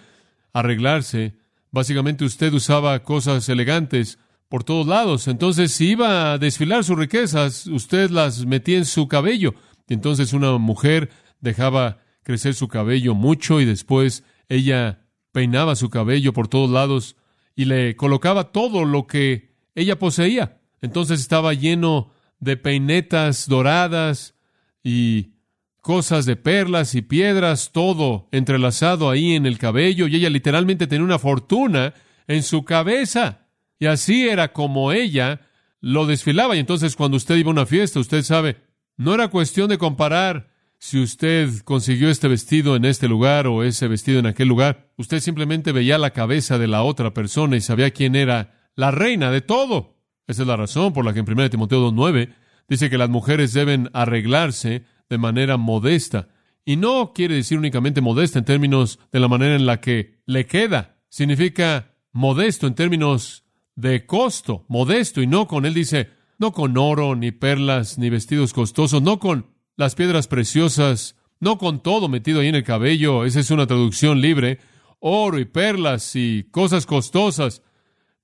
arreglarse, 0.53 1.36
básicamente 1.72 2.24
usted 2.24 2.53
usaba 2.53 3.03
cosas 3.03 3.50
elegantes 3.50 4.17
por 4.50 4.64
todos 4.64 4.88
lados. 4.88 5.28
Entonces, 5.28 5.80
iba 5.82 6.34
a 6.34 6.38
desfilar 6.38 6.84
sus 6.84 6.98
riquezas, 6.98 7.68
usted 7.68 8.10
las 8.10 8.46
metía 8.46 8.78
en 8.78 8.86
su 8.86 9.08
cabello. 9.08 9.56
Y 9.88 9.94
entonces 9.94 10.34
una 10.34 10.58
mujer 10.58 11.10
dejaba 11.42 12.00
crecer 12.24 12.56
su 12.56 12.68
cabello 12.68 13.14
mucho 13.14 13.62
y 13.62 13.66
después 13.66 14.24
ella 14.50 15.06
peinaba 15.32 15.75
su 15.75 15.90
cabello 15.90 16.34
por 16.34 16.48
todos 16.48 16.70
lados 16.70 17.16
y 17.56 17.66
le 17.66 17.96
colocaba 17.96 18.52
todo 18.52 18.86
lo 18.86 19.06
que 19.06 19.54
ella 19.75 20.00
poseía. 20.00 20.60
Entonces 20.82 21.20
estaba 21.20 21.54
lleno 21.54 22.12
de 22.40 22.58
peinetas 22.58 23.48
doradas 23.48 24.36
y 24.84 25.34
cosas 25.82 26.25
de 26.25 26.36
perlas 26.36 26.96
y 26.96 27.02
piedras, 27.02 27.72
todo 27.72 28.28
entrelazado 28.32 29.10
ahí 29.10 29.34
en 29.36 29.46
el 29.46 29.60
cabello, 29.60 30.08
y 30.08 30.16
ella 30.16 30.30
literalmente 30.30 30.88
tenía 30.88 31.06
una 31.06 31.20
fortuna 31.20 31.94
en 32.28 32.42
su 32.42 32.66
cabeza. 32.66 33.45
Y 33.79 33.88
así 33.88 34.27
era 34.27 34.53
como 34.53 34.91
ella 34.91 35.41
lo 35.82 36.05
desfilaba. 36.05 36.55
Y 36.55 36.60
entonces 36.60 36.96
cuando 36.96 37.17
usted 37.17 37.36
iba 37.36 37.50
a 37.50 37.53
una 37.53 37.65
fiesta, 37.65 38.00
usted 38.00 38.24
sabe, 38.24 38.58
no 38.98 39.13
era 39.13 39.27
cuestión 39.27 39.70
de 39.70 39.77
comparar 39.77 40.50
si 40.77 41.01
usted 41.01 41.50
consiguió 41.63 42.10
este 42.10 42.27
vestido 42.27 42.75
en 42.75 42.86
este 42.86 43.08
lugar 43.08 43.48
o 43.48 43.63
ese 43.63 43.88
vestido 43.88 44.20
en 44.20 44.25
aquel 44.27 44.48
lugar. 44.48 44.91
Usted 44.98 45.20
simplemente 45.20 45.72
veía 45.72 45.98
la 45.98 46.12
cabeza 46.12 46.58
de 46.58 46.67
la 46.67 46.84
otra 46.84 47.13
persona 47.13 47.55
y 47.55 47.62
sabía 47.62 47.91
quién 47.91 48.15
era 48.15 48.70
la 48.75 48.91
reina 48.91 49.32
de 49.32 49.41
todo. 49.41 49.96
Esa 50.27 50.41
es 50.41 50.48
la 50.48 50.58
razón 50.58 50.94
por 50.94 51.05
la 51.05 51.13
que 51.13 51.20
en 51.20 51.32
1 51.32 51.50
Timoteo 51.50 51.91
2.9 51.91 52.34
dice 52.67 52.89
que 52.89 52.98
las 52.98 53.10
mujeres 53.10 53.53
deben 53.53 53.89
arreglarse 53.94 54.84
de 55.10 55.17
manera 55.17 55.58
modesta. 55.58 56.29
Y 56.65 56.77
no 56.77 57.13
quiere 57.13 57.36
decir 57.36 57.58
únicamente 57.58 58.01
modesta 58.01 58.39
en 58.39 58.46
términos 58.46 59.00
de 59.12 59.20
la 59.20 59.27
manera 59.27 59.55
en 59.55 59.67
la 59.67 59.82
que 59.82 60.20
le 60.25 60.48
queda. 60.48 60.98
Significa 61.10 61.94
modesto 62.12 62.65
en 62.65 62.74
términos 62.74 63.45
de 63.75 64.05
costo, 64.05 64.65
modesto, 64.67 65.22
y 65.22 65.27
no 65.27 65.48
con, 65.48 65.65
él 65.65 65.74
dice, 65.74 66.10
no 66.38 66.51
con 66.51 66.77
oro, 66.77 67.15
ni 67.15 67.32
perlas, 67.32 67.98
ni 67.98 68.10
vestidos 68.10 68.53
costosos, 68.53 69.01
no 69.01 69.20
con 69.20 69.48
las 69.75 69.96
piedras 69.96 70.27
preciosas, 70.27 71.15
no 71.39 71.58
con 71.58 71.82
todo 71.82 72.08
metido 72.08 72.39
ahí 72.39 72.48
en 72.48 72.55
el 72.55 72.63
cabello, 72.63 73.25
esa 73.25 73.39
es 73.39 73.51
una 73.51 73.67
traducción 73.67 74.22
libre, 74.22 74.60
oro 75.00 75.39
y 75.39 75.46
perlas 75.46 76.15
y 76.15 76.48
cosas 76.51 76.86
costosas, 76.86 77.62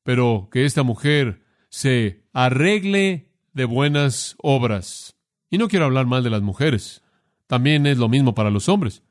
pero 0.04 0.50
que 0.52 0.66
esta 0.66 0.84
mujer 0.84 1.44
se 1.70 2.24
arregle 2.34 3.32
de 3.54 3.66
buenas 3.66 4.36
obras. 4.40 5.16
Y 5.50 5.58
no 5.58 5.68
quiero 5.68 5.86
hablar 5.86 6.06
mal 6.06 6.24
de 6.24 6.30
las 6.30 6.42
mujeres, 6.42 7.04
también 7.48 7.86
es 7.86 7.98
lo 7.98 8.08
mismo 8.08 8.34
para 8.34 8.50
los 8.50 8.70
hombres. 8.70 9.04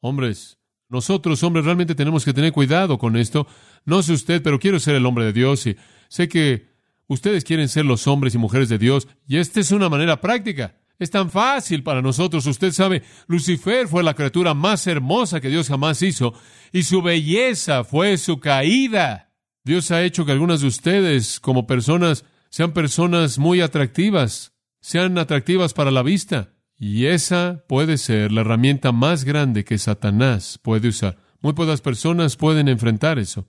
Hombres, 0.00 0.55
nosotros 0.88 1.42
hombres 1.42 1.64
realmente 1.64 1.94
tenemos 1.94 2.24
que 2.24 2.32
tener 2.32 2.52
cuidado 2.52 2.98
con 2.98 3.16
esto. 3.16 3.46
No 3.84 4.02
sé 4.02 4.12
usted, 4.12 4.42
pero 4.42 4.58
quiero 4.58 4.78
ser 4.78 4.94
el 4.94 5.06
hombre 5.06 5.24
de 5.24 5.32
Dios 5.32 5.66
y 5.66 5.76
sé 6.08 6.28
que 6.28 6.68
ustedes 7.08 7.44
quieren 7.44 7.68
ser 7.68 7.84
los 7.84 8.06
hombres 8.06 8.34
y 8.34 8.38
mujeres 8.38 8.68
de 8.68 8.78
Dios 8.78 9.08
y 9.26 9.38
esta 9.38 9.60
es 9.60 9.72
una 9.72 9.88
manera 9.88 10.20
práctica. 10.20 10.76
Es 10.98 11.10
tan 11.10 11.30
fácil 11.30 11.82
para 11.82 12.00
nosotros. 12.00 12.46
Usted 12.46 12.72
sabe, 12.72 13.02
Lucifer 13.26 13.86
fue 13.86 14.02
la 14.02 14.14
criatura 14.14 14.54
más 14.54 14.86
hermosa 14.86 15.40
que 15.40 15.50
Dios 15.50 15.68
jamás 15.68 16.00
hizo 16.02 16.32
y 16.72 16.84
su 16.84 17.02
belleza 17.02 17.84
fue 17.84 18.16
su 18.16 18.40
caída. 18.40 19.34
Dios 19.64 19.90
ha 19.90 20.02
hecho 20.04 20.24
que 20.24 20.32
algunas 20.32 20.60
de 20.60 20.68
ustedes 20.68 21.40
como 21.40 21.66
personas 21.66 22.24
sean 22.50 22.72
personas 22.72 23.38
muy 23.38 23.60
atractivas, 23.60 24.54
sean 24.80 25.18
atractivas 25.18 25.74
para 25.74 25.90
la 25.90 26.02
vista. 26.02 26.55
Y 26.78 27.06
esa 27.06 27.64
puede 27.68 27.96
ser 27.96 28.32
la 28.32 28.42
herramienta 28.42 28.92
más 28.92 29.24
grande 29.24 29.64
que 29.64 29.78
Satanás 29.78 30.58
puede 30.62 30.88
usar. 30.88 31.16
Muy 31.40 31.54
pocas 31.54 31.80
personas 31.80 32.36
pueden 32.36 32.68
enfrentar 32.68 33.18
eso. 33.18 33.46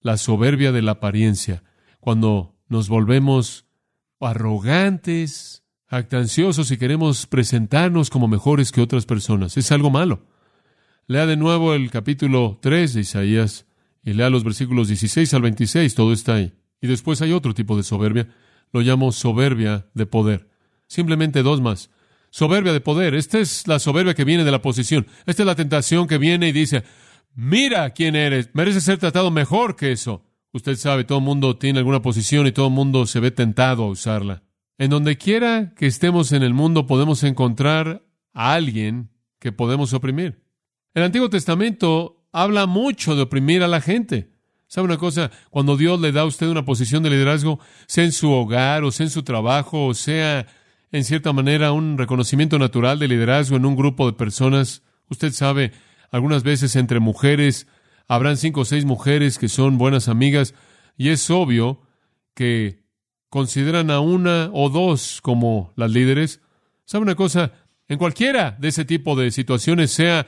La 0.00 0.16
soberbia 0.18 0.72
de 0.72 0.82
la 0.82 0.92
apariencia. 0.92 1.62
Cuando 2.00 2.54
nos 2.68 2.88
volvemos 2.88 3.66
arrogantes, 4.20 5.64
actanciosos 5.88 6.70
y 6.70 6.76
queremos 6.76 7.26
presentarnos 7.26 8.10
como 8.10 8.28
mejores 8.28 8.72
que 8.72 8.80
otras 8.80 9.06
personas. 9.06 9.56
Es 9.56 9.72
algo 9.72 9.90
malo. 9.90 10.26
Lea 11.06 11.26
de 11.26 11.36
nuevo 11.36 11.74
el 11.74 11.90
capítulo 11.90 12.58
3 12.60 12.94
de 12.94 13.00
Isaías 13.00 13.66
y 14.02 14.12
lea 14.12 14.28
los 14.28 14.44
versículos 14.44 14.88
16 14.88 15.32
al 15.34 15.42
26. 15.42 15.94
Todo 15.94 16.12
está 16.12 16.34
ahí. 16.34 16.52
Y 16.80 16.88
después 16.88 17.22
hay 17.22 17.32
otro 17.32 17.54
tipo 17.54 17.76
de 17.76 17.84
soberbia. 17.84 18.28
Lo 18.72 18.80
llamo 18.80 19.12
soberbia 19.12 19.86
de 19.94 20.06
poder. 20.06 20.50
Simplemente 20.88 21.42
dos 21.42 21.60
más. 21.60 21.90
Soberbia 22.36 22.74
de 22.74 22.82
poder. 22.82 23.14
Esta 23.14 23.38
es 23.38 23.66
la 23.66 23.78
soberbia 23.78 24.12
que 24.12 24.24
viene 24.24 24.44
de 24.44 24.50
la 24.50 24.60
posición. 24.60 25.06
Esta 25.24 25.42
es 25.42 25.46
la 25.46 25.54
tentación 25.54 26.06
que 26.06 26.18
viene 26.18 26.48
y 26.48 26.52
dice, 26.52 26.84
mira 27.34 27.88
quién 27.94 28.14
eres, 28.14 28.50
mereces 28.52 28.84
ser 28.84 28.98
tratado 28.98 29.30
mejor 29.30 29.74
que 29.74 29.90
eso. 29.90 30.22
Usted 30.52 30.76
sabe, 30.76 31.04
todo 31.04 31.16
el 31.16 31.24
mundo 31.24 31.56
tiene 31.56 31.78
alguna 31.78 32.02
posición 32.02 32.46
y 32.46 32.52
todo 32.52 32.66
el 32.66 32.74
mundo 32.74 33.06
se 33.06 33.20
ve 33.20 33.30
tentado 33.30 33.84
a 33.84 33.88
usarla. 33.88 34.42
En 34.76 34.90
donde 34.90 35.16
quiera 35.16 35.72
que 35.74 35.86
estemos 35.86 36.30
en 36.32 36.42
el 36.42 36.52
mundo 36.52 36.86
podemos 36.86 37.24
encontrar 37.24 38.04
a 38.34 38.52
alguien 38.52 39.08
que 39.38 39.52
podemos 39.52 39.94
oprimir. 39.94 40.44
El 40.92 41.04
Antiguo 41.04 41.30
Testamento 41.30 42.28
habla 42.32 42.66
mucho 42.66 43.16
de 43.16 43.22
oprimir 43.22 43.62
a 43.62 43.66
la 43.66 43.80
gente. 43.80 44.28
¿Sabe 44.66 44.84
una 44.84 44.98
cosa? 44.98 45.30
Cuando 45.48 45.78
Dios 45.78 45.98
le 46.02 46.12
da 46.12 46.20
a 46.20 46.26
usted 46.26 46.48
una 46.48 46.66
posición 46.66 47.02
de 47.02 47.08
liderazgo, 47.08 47.60
sea 47.86 48.04
en 48.04 48.12
su 48.12 48.30
hogar 48.30 48.84
o 48.84 48.92
sea 48.92 49.04
en 49.04 49.10
su 49.10 49.22
trabajo 49.22 49.86
o 49.86 49.94
sea 49.94 50.46
en 50.92 51.04
cierta 51.04 51.32
manera, 51.32 51.72
un 51.72 51.98
reconocimiento 51.98 52.58
natural 52.58 52.98
de 52.98 53.08
liderazgo 53.08 53.56
en 53.56 53.66
un 53.66 53.76
grupo 53.76 54.06
de 54.06 54.12
personas. 54.12 54.82
Usted 55.08 55.32
sabe, 55.32 55.72
algunas 56.10 56.42
veces 56.42 56.76
entre 56.76 57.00
mujeres 57.00 57.66
habrán 58.08 58.36
cinco 58.36 58.60
o 58.60 58.64
seis 58.64 58.84
mujeres 58.84 59.38
que 59.38 59.48
son 59.48 59.78
buenas 59.78 60.08
amigas 60.08 60.54
y 60.96 61.08
es 61.08 61.28
obvio 61.30 61.82
que 62.34 62.84
consideran 63.28 63.90
a 63.90 64.00
una 64.00 64.50
o 64.52 64.70
dos 64.70 65.20
como 65.22 65.72
las 65.76 65.90
líderes. 65.90 66.40
¿Sabe 66.84 67.02
una 67.02 67.16
cosa? 67.16 67.52
En 67.88 67.98
cualquiera 67.98 68.56
de 68.58 68.68
ese 68.68 68.84
tipo 68.84 69.16
de 69.16 69.30
situaciones, 69.30 69.90
sea 69.90 70.26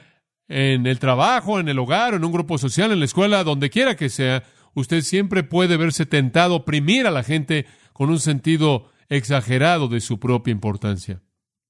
en 0.49 0.87
el 0.87 0.99
trabajo, 0.99 1.61
en 1.61 1.69
el 1.69 1.79
hogar, 1.79 2.15
en 2.15 2.25
un 2.25 2.33
grupo 2.33 2.59
social, 2.59 2.91
en 2.91 2.99
la 2.99 3.05
escuela, 3.05 3.45
donde 3.45 3.71
quiera 3.71 3.97
que 3.97 4.09
sea, 4.09 4.45
usted 4.75 5.03
siempre 5.03 5.43
puede 5.43 5.77
verse 5.77 6.07
tentado 6.07 6.55
a 6.55 6.59
oprimir 6.59 7.07
a 7.07 7.11
la 7.11 7.23
gente 7.23 7.67
con 7.93 8.11
un 8.11 8.21
sentido 8.21 8.91
exagerado 9.09 9.89
de 9.89 10.01
su 10.01 10.19
propia 10.19 10.53
importancia, 10.53 11.23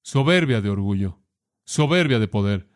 soberbia 0.03 0.61
de 0.61 0.71
orgullo, 0.71 1.19
soberbia 1.65 2.19
de 2.19 2.29
poder, 2.29 2.69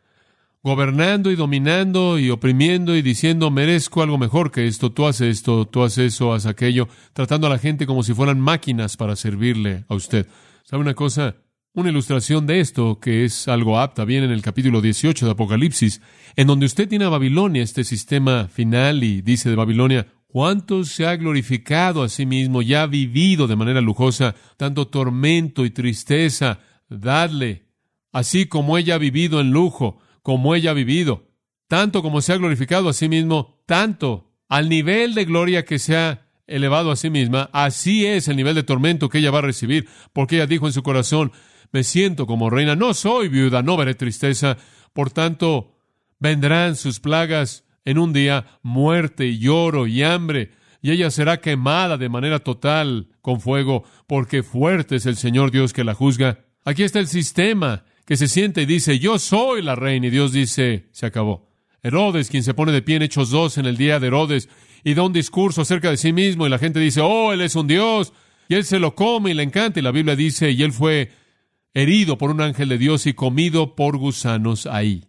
gobernando 0.62 1.30
y 1.30 1.36
dominando 1.36 2.18
y 2.18 2.30
oprimiendo 2.30 2.94
y 2.94 3.02
diciendo 3.02 3.50
merezco 3.50 4.02
algo 4.02 4.18
mejor 4.18 4.52
que 4.52 4.66
esto, 4.66 4.92
tú 4.92 5.06
haces 5.06 5.38
esto, 5.38 5.66
tú 5.66 5.82
haces 5.82 6.14
eso, 6.14 6.32
haz 6.32 6.46
aquello, 6.46 6.88
tratando 7.12 7.48
a 7.48 7.50
la 7.50 7.58
gente 7.58 7.86
como 7.86 8.02
si 8.02 8.14
fueran 8.14 8.40
máquinas 8.40 8.96
para 8.96 9.16
servirle 9.16 9.84
a 9.88 9.94
usted. 9.94 10.26
¿Sabe 10.62 10.82
una 10.82 10.94
cosa? 10.94 11.36
Una 11.74 11.88
ilustración 11.88 12.46
de 12.46 12.60
esto, 12.60 13.00
que 13.00 13.24
es 13.24 13.48
algo 13.48 13.80
apta, 13.80 14.04
viene 14.04 14.26
en 14.26 14.32
el 14.32 14.42
capítulo 14.42 14.82
18 14.82 15.24
de 15.24 15.32
Apocalipsis, 15.32 16.02
en 16.36 16.46
donde 16.46 16.66
usted 16.66 16.86
tiene 16.86 17.06
a 17.06 17.08
Babilonia, 17.08 17.62
este 17.62 17.82
sistema 17.82 18.46
final, 18.48 19.02
y 19.02 19.22
dice 19.22 19.48
de 19.48 19.56
Babilonia, 19.56 20.06
¿Cuánto 20.32 20.82
se 20.84 21.04
ha 21.04 21.14
glorificado 21.16 22.02
a 22.02 22.08
sí 22.08 22.24
mismo 22.24 22.62
y 22.62 22.72
ha 22.72 22.86
vivido 22.86 23.46
de 23.46 23.54
manera 23.54 23.82
lujosa 23.82 24.34
tanto 24.56 24.86
tormento 24.86 25.66
y 25.66 25.70
tristeza? 25.70 26.60
Dadle, 26.88 27.66
así 28.12 28.46
como 28.46 28.78
ella 28.78 28.94
ha 28.94 28.98
vivido 28.98 29.42
en 29.42 29.50
lujo, 29.50 29.98
como 30.22 30.54
ella 30.54 30.70
ha 30.70 30.72
vivido, 30.74 31.28
tanto 31.68 32.00
como 32.00 32.22
se 32.22 32.32
ha 32.32 32.38
glorificado 32.38 32.88
a 32.88 32.94
sí 32.94 33.10
mismo, 33.10 33.62
tanto 33.66 34.32
al 34.48 34.70
nivel 34.70 35.12
de 35.12 35.26
gloria 35.26 35.66
que 35.66 35.78
se 35.78 35.98
ha 35.98 36.26
elevado 36.46 36.90
a 36.90 36.96
sí 36.96 37.10
misma, 37.10 37.50
así 37.52 38.06
es 38.06 38.26
el 38.26 38.36
nivel 38.36 38.54
de 38.54 38.62
tormento 38.62 39.10
que 39.10 39.18
ella 39.18 39.30
va 39.30 39.40
a 39.40 39.42
recibir, 39.42 39.86
porque 40.14 40.36
ella 40.36 40.46
dijo 40.46 40.66
en 40.66 40.72
su 40.72 40.82
corazón, 40.82 41.32
me 41.72 41.84
siento 41.84 42.26
como 42.26 42.48
reina, 42.48 42.74
no 42.74 42.94
soy 42.94 43.28
viuda, 43.28 43.62
no 43.62 43.76
veré 43.76 43.94
tristeza, 43.94 44.56
por 44.94 45.10
tanto, 45.10 45.76
vendrán 46.18 46.74
sus 46.74 47.00
plagas 47.00 47.66
en 47.84 47.98
un 47.98 48.12
día 48.12 48.58
muerte 48.62 49.26
y 49.26 49.38
lloro 49.38 49.86
y 49.86 50.02
hambre, 50.02 50.52
y 50.80 50.90
ella 50.90 51.10
será 51.10 51.40
quemada 51.40 51.96
de 51.96 52.08
manera 52.08 52.40
total 52.40 53.08
con 53.20 53.40
fuego, 53.40 53.84
porque 54.06 54.42
fuerte 54.42 54.96
es 54.96 55.06
el 55.06 55.16
Señor 55.16 55.50
Dios 55.50 55.72
que 55.72 55.84
la 55.84 55.94
juzga. 55.94 56.44
Aquí 56.64 56.82
está 56.82 56.98
el 56.98 57.08
sistema 57.08 57.84
que 58.04 58.16
se 58.16 58.28
siente 58.28 58.62
y 58.62 58.66
dice, 58.66 58.98
yo 58.98 59.18
soy 59.18 59.62
la 59.62 59.76
reina, 59.76 60.08
y 60.08 60.10
Dios 60.10 60.32
dice, 60.32 60.88
se 60.90 61.06
acabó. 61.06 61.48
Herodes, 61.82 62.30
quien 62.30 62.42
se 62.42 62.54
pone 62.54 62.72
de 62.72 62.82
pie 62.82 62.96
en 62.96 63.02
Hechos 63.02 63.30
2 63.30 63.58
en 63.58 63.66
el 63.66 63.76
día 63.76 64.00
de 64.00 64.08
Herodes, 64.08 64.48
y 64.84 64.94
da 64.94 65.02
un 65.02 65.12
discurso 65.12 65.62
acerca 65.62 65.90
de 65.90 65.96
sí 65.96 66.12
mismo, 66.12 66.46
y 66.46 66.50
la 66.50 66.58
gente 66.58 66.80
dice, 66.80 67.00
oh, 67.00 67.32
él 67.32 67.40
es 67.40 67.54
un 67.54 67.66
Dios, 67.66 68.12
y 68.48 68.54
él 68.54 68.64
se 68.64 68.78
lo 68.78 68.94
come 68.94 69.30
y 69.30 69.34
le 69.34 69.42
encanta, 69.42 69.78
y 69.78 69.82
la 69.82 69.92
Biblia 69.92 70.16
dice, 70.16 70.50
y 70.50 70.62
él 70.62 70.72
fue 70.72 71.10
herido 71.74 72.18
por 72.18 72.30
un 72.30 72.40
ángel 72.40 72.68
de 72.68 72.78
Dios 72.78 73.06
y 73.06 73.14
comido 73.14 73.74
por 73.74 73.96
gusanos 73.96 74.66
ahí 74.66 75.04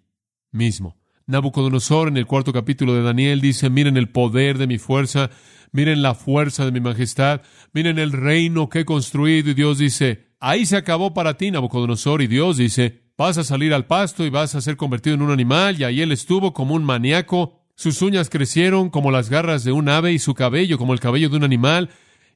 mismo. 0.51 1.02
Nabucodonosor 1.33 2.07
en 2.07 2.17
el 2.17 2.27
cuarto 2.27 2.53
capítulo 2.53 2.93
de 2.93 3.01
Daniel 3.01 3.41
dice, 3.41 3.69
miren 3.69 3.97
el 3.97 4.09
poder 4.09 4.57
de 4.57 4.67
mi 4.67 4.77
fuerza, 4.77 5.31
miren 5.71 6.01
la 6.01 6.13
fuerza 6.13 6.63
de 6.63 6.71
mi 6.71 6.79
majestad, 6.79 7.41
miren 7.73 7.99
el 7.99 8.11
reino 8.11 8.69
que 8.69 8.81
he 8.81 8.85
construido 8.85 9.49
y 9.49 9.53
Dios 9.53 9.79
dice, 9.79 10.27
ahí 10.39 10.65
se 10.65 10.77
acabó 10.77 11.13
para 11.13 11.35
ti 11.35 11.49
Nabucodonosor 11.49 12.21
y 12.21 12.27
Dios 12.27 12.57
dice, 12.57 13.01
vas 13.17 13.37
a 13.37 13.43
salir 13.43 13.73
al 13.73 13.87
pasto 13.87 14.23
y 14.23 14.29
vas 14.29 14.53
a 14.53 14.61
ser 14.61 14.77
convertido 14.77 15.15
en 15.15 15.23
un 15.23 15.31
animal 15.31 15.79
y 15.79 15.83
ahí 15.83 16.01
él 16.01 16.11
estuvo 16.11 16.53
como 16.53 16.75
un 16.75 16.83
maníaco, 16.83 17.63
sus 17.75 18.01
uñas 18.03 18.29
crecieron 18.29 18.89
como 18.89 19.09
las 19.09 19.29
garras 19.29 19.63
de 19.63 19.71
un 19.71 19.89
ave 19.89 20.13
y 20.13 20.19
su 20.19 20.35
cabello 20.35 20.77
como 20.77 20.93
el 20.93 20.99
cabello 20.99 21.29
de 21.29 21.37
un 21.37 21.43
animal. 21.43 21.89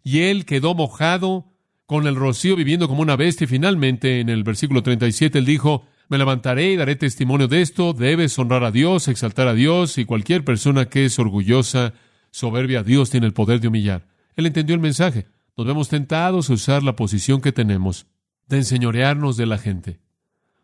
Y 0.03 0.21
él 0.21 0.45
quedó 0.45 0.73
mojado 0.73 1.53
con 1.85 2.07
el 2.07 2.15
rocío 2.15 2.55
viviendo 2.55 2.87
como 2.87 3.01
una 3.01 3.15
bestia. 3.15 3.45
Y 3.45 3.47
finalmente 3.47 4.19
en 4.19 4.29
el 4.29 4.43
versículo 4.43 4.81
37 4.81 5.37
él 5.37 5.45
dijo, 5.45 5.85
me 6.09 6.17
levantaré 6.17 6.71
y 6.71 6.75
daré 6.77 6.95
testimonio 6.95 7.47
de 7.47 7.61
esto. 7.61 7.93
Debes 7.93 8.37
honrar 8.39 8.63
a 8.63 8.71
Dios, 8.71 9.07
exaltar 9.07 9.47
a 9.47 9.53
Dios, 9.53 9.97
y 9.97 10.05
cualquier 10.05 10.43
persona 10.43 10.87
que 10.87 11.05
es 11.05 11.19
orgullosa, 11.19 11.93
soberbia, 12.31 12.83
Dios 12.83 13.09
tiene 13.09 13.27
el 13.27 13.33
poder 13.33 13.59
de 13.59 13.67
humillar. 13.67 14.07
Él 14.35 14.45
entendió 14.45 14.75
el 14.75 14.81
mensaje. 14.81 15.27
Nos 15.57 15.67
vemos 15.67 15.89
tentados 15.89 16.49
a 16.49 16.53
usar 16.53 16.83
la 16.83 16.95
posición 16.95 17.41
que 17.41 17.51
tenemos 17.51 18.05
de 18.47 18.57
enseñorearnos 18.57 19.35
de 19.37 19.45
la 19.45 19.57
gente. 19.57 19.99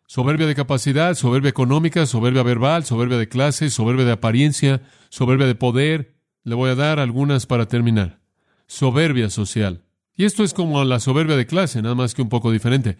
Soberbia 0.05 0.45
de 0.45 0.55
capacidad, 0.55 1.15
soberbia 1.15 1.49
económica, 1.49 2.05
soberbia 2.05 2.43
verbal, 2.43 2.85
soberbia 2.85 3.17
de 3.17 3.27
clase, 3.27 3.69
soberbia 3.69 4.05
de 4.05 4.11
apariencia, 4.11 4.81
soberbia 5.09 5.47
de 5.47 5.55
poder. 5.55 6.15
Le 6.43 6.55
voy 6.55 6.69
a 6.69 6.75
dar 6.75 6.99
algunas 6.99 7.45
para 7.47 7.67
terminar. 7.67 8.19
Soberbia 8.67 9.29
social. 9.29 9.83
Y 10.15 10.25
esto 10.25 10.43
es 10.43 10.53
como 10.53 10.83
la 10.83 10.99
soberbia 10.99 11.35
de 11.35 11.47
clase, 11.47 11.81
nada 11.81 11.95
más 11.95 12.13
que 12.13 12.21
un 12.21 12.29
poco 12.29 12.51
diferente. 12.51 12.97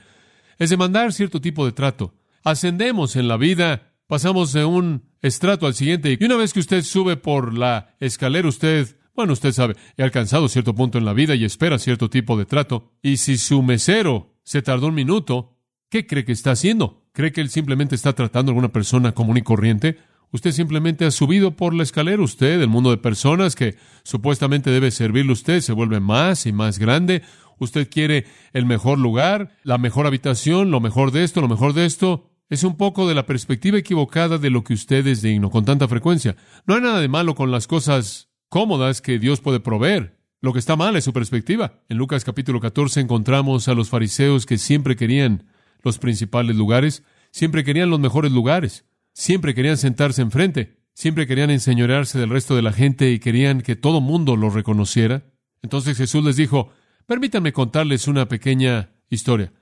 Es 0.58 0.71
demandar 0.71 1.13
cierto 1.13 1.39
tipo 1.39 1.65
de 1.65 1.71
trato 1.71 2.15
ascendemos 2.43 3.15
en 3.15 3.27
la 3.27 3.38
vida, 3.38 3.93
pasamos 4.08 4.53
de 4.53 4.65
un 4.65 5.03
estrato 5.21 5.65
al 5.65 5.73
siguiente, 5.73 6.17
y 6.19 6.23
una 6.23 6.36
vez 6.36 6.53
que 6.53 6.60
usted 6.60 6.84
sube 6.84 7.15
por 7.15 7.58
la 7.58 7.95
escalera, 7.99 8.47
usted, 8.47 8.97
bueno, 9.15 9.34
usted 9.34 9.51
sabe, 9.53 9.75
he 9.97 10.03
alcanzado 10.03 10.49
cierto 10.49 10.75
punto 10.75 10.97
en 10.97 11.06
la 11.06 11.13
vida 11.13 11.36
y 11.36 11.45
espera 11.45 11.79
cierto 11.79 12.10
tipo 12.10 12.38
de 12.38 12.45
trato, 12.45 12.91
y 13.01 13.17
si 13.17 13.38
su 13.38 13.63
mesero 13.63 14.36
se 14.43 14.62
tardó 14.62 14.88
un 14.88 14.95
minuto, 14.95 15.58
¿qué 15.89 16.06
cree 16.06 16.25
que 16.25 16.34
está 16.34 16.51
haciendo? 16.51 17.08
¿Cree 17.13 17.32
que 17.32 17.41
él 17.41 17.49
simplemente 17.49 17.95
está 17.95 18.13
tratando 18.13 18.49
a 18.49 18.53
alguna 18.53 18.73
persona 18.73 19.13
común 19.13 19.38
y 19.38 19.41
corriente? 19.41 19.97
Usted 20.32 20.51
simplemente 20.51 21.06
ha 21.06 21.12
subido 21.12 21.56
por 21.56 21.75
la 21.75 21.84
escalera, 21.84 22.21
usted, 22.23 22.60
el 22.60 22.67
mundo 22.67 22.89
de 22.89 22.97
personas 22.97 23.56
que 23.56 23.75
supuestamente 24.03 24.71
debe 24.71 24.89
servirle 24.89 25.32
usted, 25.32 25.62
se 25.62 25.73
vuelve 25.73 25.99
más 25.99 26.47
y 26.47 26.51
más 26.51 26.79
grande. 26.79 27.21
Usted 27.60 27.88
quiere 27.88 28.25
el 28.51 28.65
mejor 28.65 28.97
lugar, 28.97 29.56
la 29.63 29.77
mejor 29.77 30.08
habitación, 30.08 30.71
lo 30.71 30.79
mejor 30.79 31.12
de 31.12 31.23
esto, 31.23 31.39
lo 31.39 31.47
mejor 31.47 31.73
de 31.73 31.86
esto 31.86 32.33
es 32.49 32.63
un 32.63 32.77
poco 32.77 33.08
de 33.08 33.15
la 33.15 33.25
perspectiva 33.25 33.77
equivocada 33.77 34.38
de 34.38 34.49
lo 34.49 34.63
que 34.63 34.73
usted 34.73 35.06
es 35.08 35.21
digno 35.21 35.49
con 35.49 35.65
tanta 35.65 35.88
frecuencia. 35.88 36.36
No 36.65 36.75
hay 36.75 36.82
nada 36.82 36.99
de 36.99 37.08
malo 37.08 37.36
con 37.36 37.51
las 37.51 37.67
cosas 37.67 38.29
cómodas 38.49 39.01
que 39.01 39.19
Dios 39.19 39.41
puede 39.41 39.60
proveer. 39.60 40.19
Lo 40.41 40.53
que 40.53 40.60
está 40.60 40.75
mal 40.75 40.95
es 40.95 41.06
su 41.06 41.13
perspectiva. 41.13 41.82
En 41.89 41.97
Lucas 41.97 42.25
capítulo 42.25 42.60
14 42.60 42.99
encontramos 42.99 43.67
a 43.67 43.73
los 43.73 43.89
fariseos 43.89 44.45
que 44.45 44.58
siempre 44.58 44.95
querían 44.95 45.45
los 45.82 45.99
principales 45.99 46.56
lugares, 46.56 47.03
siempre 47.32 47.63
querían 47.63 47.89
los 47.89 47.99
mejores 47.99 48.32
lugares, 48.32 48.86
siempre 49.13 49.53
querían 49.53 49.77
sentarse 49.77 50.21
enfrente, 50.21 50.79
siempre 50.93 51.27
querían 51.27 51.49
enseñorearse 51.49 52.19
del 52.19 52.29
resto 52.29 52.56
de 52.56 52.62
la 52.62 52.73
gente 52.73 53.12
y 53.12 53.19
querían 53.19 53.62
que 53.62 53.75
todo 53.75 54.01
mundo 54.01 54.36
los 54.36 54.53
reconociera. 54.53 55.23
Entonces 55.62 55.97
Jesús 55.97 56.23
les 56.23 56.36
dijo, 56.36 56.69
permítanme 57.06 57.53
contarles 57.53 58.08
una 58.08 58.27
pequeña 58.27 58.91
historia. 59.10 59.53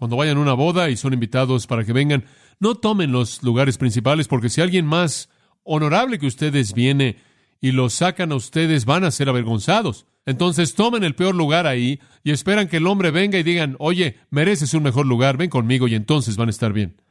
Cuando 0.00 0.16
vayan 0.16 0.38
a 0.38 0.40
una 0.40 0.54
boda 0.54 0.88
y 0.88 0.96
son 0.96 1.12
invitados 1.12 1.66
para 1.66 1.84
que 1.84 1.92
vengan, 1.92 2.24
no 2.58 2.74
tomen 2.74 3.12
los 3.12 3.42
lugares 3.42 3.76
principales 3.76 4.28
porque 4.28 4.48
si 4.48 4.62
alguien 4.62 4.86
más 4.86 5.28
honorable 5.62 6.18
que 6.18 6.26
ustedes 6.26 6.72
viene 6.72 7.18
y 7.60 7.72
los 7.72 7.92
sacan 7.92 8.32
a 8.32 8.36
ustedes, 8.36 8.86
van 8.86 9.04
a 9.04 9.10
ser 9.10 9.28
avergonzados. 9.28 10.06
Entonces 10.24 10.74
tomen 10.74 11.04
el 11.04 11.14
peor 11.14 11.34
lugar 11.34 11.66
ahí 11.66 12.00
y 12.24 12.30
esperan 12.30 12.66
que 12.66 12.78
el 12.78 12.86
hombre 12.86 13.10
venga 13.10 13.38
y 13.38 13.42
digan, 13.42 13.76
oye, 13.78 14.16
mereces 14.30 14.72
un 14.72 14.84
mejor 14.84 15.04
lugar, 15.04 15.36
ven 15.36 15.50
conmigo 15.50 15.86
y 15.86 15.94
entonces 15.94 16.38
van 16.38 16.48
a 16.48 16.52
estar 16.52 16.72
bien. 16.72 17.02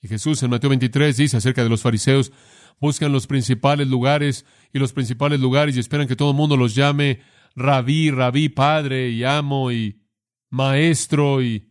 Y 0.00 0.08
Jesús 0.08 0.42
en 0.42 0.48
Mateo 0.48 0.70
23 0.70 1.14
dice 1.18 1.36
acerca 1.36 1.62
de 1.62 1.68
los 1.68 1.82
fariseos, 1.82 2.32
buscan 2.80 3.12
los 3.12 3.26
principales 3.26 3.86
lugares 3.86 4.46
y 4.72 4.78
los 4.78 4.94
principales 4.94 5.40
lugares 5.40 5.76
y 5.76 5.80
esperan 5.80 6.08
que 6.08 6.16
todo 6.16 6.30
el 6.30 6.38
mundo 6.38 6.56
los 6.56 6.74
llame 6.74 7.20
rabí, 7.54 8.10
rabí, 8.10 8.48
padre 8.48 9.10
y 9.10 9.24
amo 9.24 9.70
y 9.72 10.00
maestro 10.48 11.42
y 11.42 11.69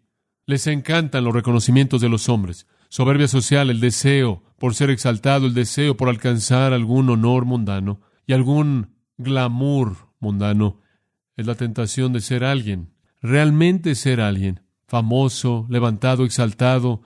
les 0.50 0.66
encantan 0.66 1.24
los 1.24 1.36
reconocimientos 1.36 2.02
de 2.02 2.10
los 2.10 2.28
hombres. 2.28 2.66
Soberbia 2.90 3.28
social, 3.28 3.70
el 3.70 3.80
deseo 3.80 4.42
por 4.58 4.74
ser 4.74 4.90
exaltado, 4.90 5.46
el 5.46 5.54
deseo 5.54 5.96
por 5.96 6.10
alcanzar 6.10 6.74
algún 6.74 7.08
honor 7.12 7.46
mundano 7.46 8.02
y 8.26 8.34
algún 8.34 8.96
glamour 9.20 10.10
mundano. 10.20 10.82
Es 11.36 11.46
la 11.46 11.54
tentación 11.54 12.14
de 12.14 12.22
ser 12.22 12.44
alguien, 12.44 12.96
realmente 13.22 13.94
ser 13.94 14.22
alguien, 14.22 14.62
famoso, 14.88 15.68
levantado, 15.70 16.26
exaltado, 16.26 17.04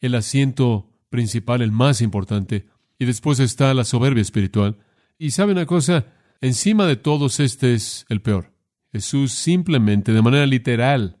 el 0.00 0.14
asiento 0.14 0.90
principal, 1.10 1.60
el 1.60 1.72
más 1.72 2.00
importante. 2.00 2.68
Y 2.98 3.04
después 3.04 3.38
está 3.38 3.74
la 3.74 3.84
soberbia 3.84 4.22
espiritual. 4.22 4.78
Y 5.18 5.32
sabe 5.32 5.52
una 5.52 5.66
cosa, 5.66 6.06
encima 6.40 6.86
de 6.86 6.96
todos 6.96 7.38
este 7.38 7.74
es 7.74 8.06
el 8.08 8.22
peor. 8.22 8.54
Jesús 8.92 9.32
simplemente, 9.32 10.14
de 10.14 10.22
manera 10.22 10.46
literal, 10.46 11.17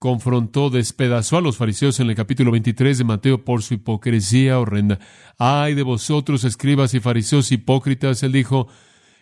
confrontó, 0.00 0.70
despedazó 0.70 1.36
a 1.36 1.40
los 1.42 1.58
fariseos 1.58 2.00
en 2.00 2.08
el 2.08 2.16
capítulo 2.16 2.50
23 2.50 2.96
de 2.96 3.04
Mateo 3.04 3.44
por 3.44 3.62
su 3.62 3.74
hipocresía 3.74 4.58
horrenda. 4.58 4.98
Ay 5.38 5.74
de 5.74 5.82
vosotros, 5.82 6.44
escribas 6.44 6.94
y 6.94 7.00
fariseos 7.00 7.52
hipócritas, 7.52 8.22
él 8.22 8.32
dijo, 8.32 8.66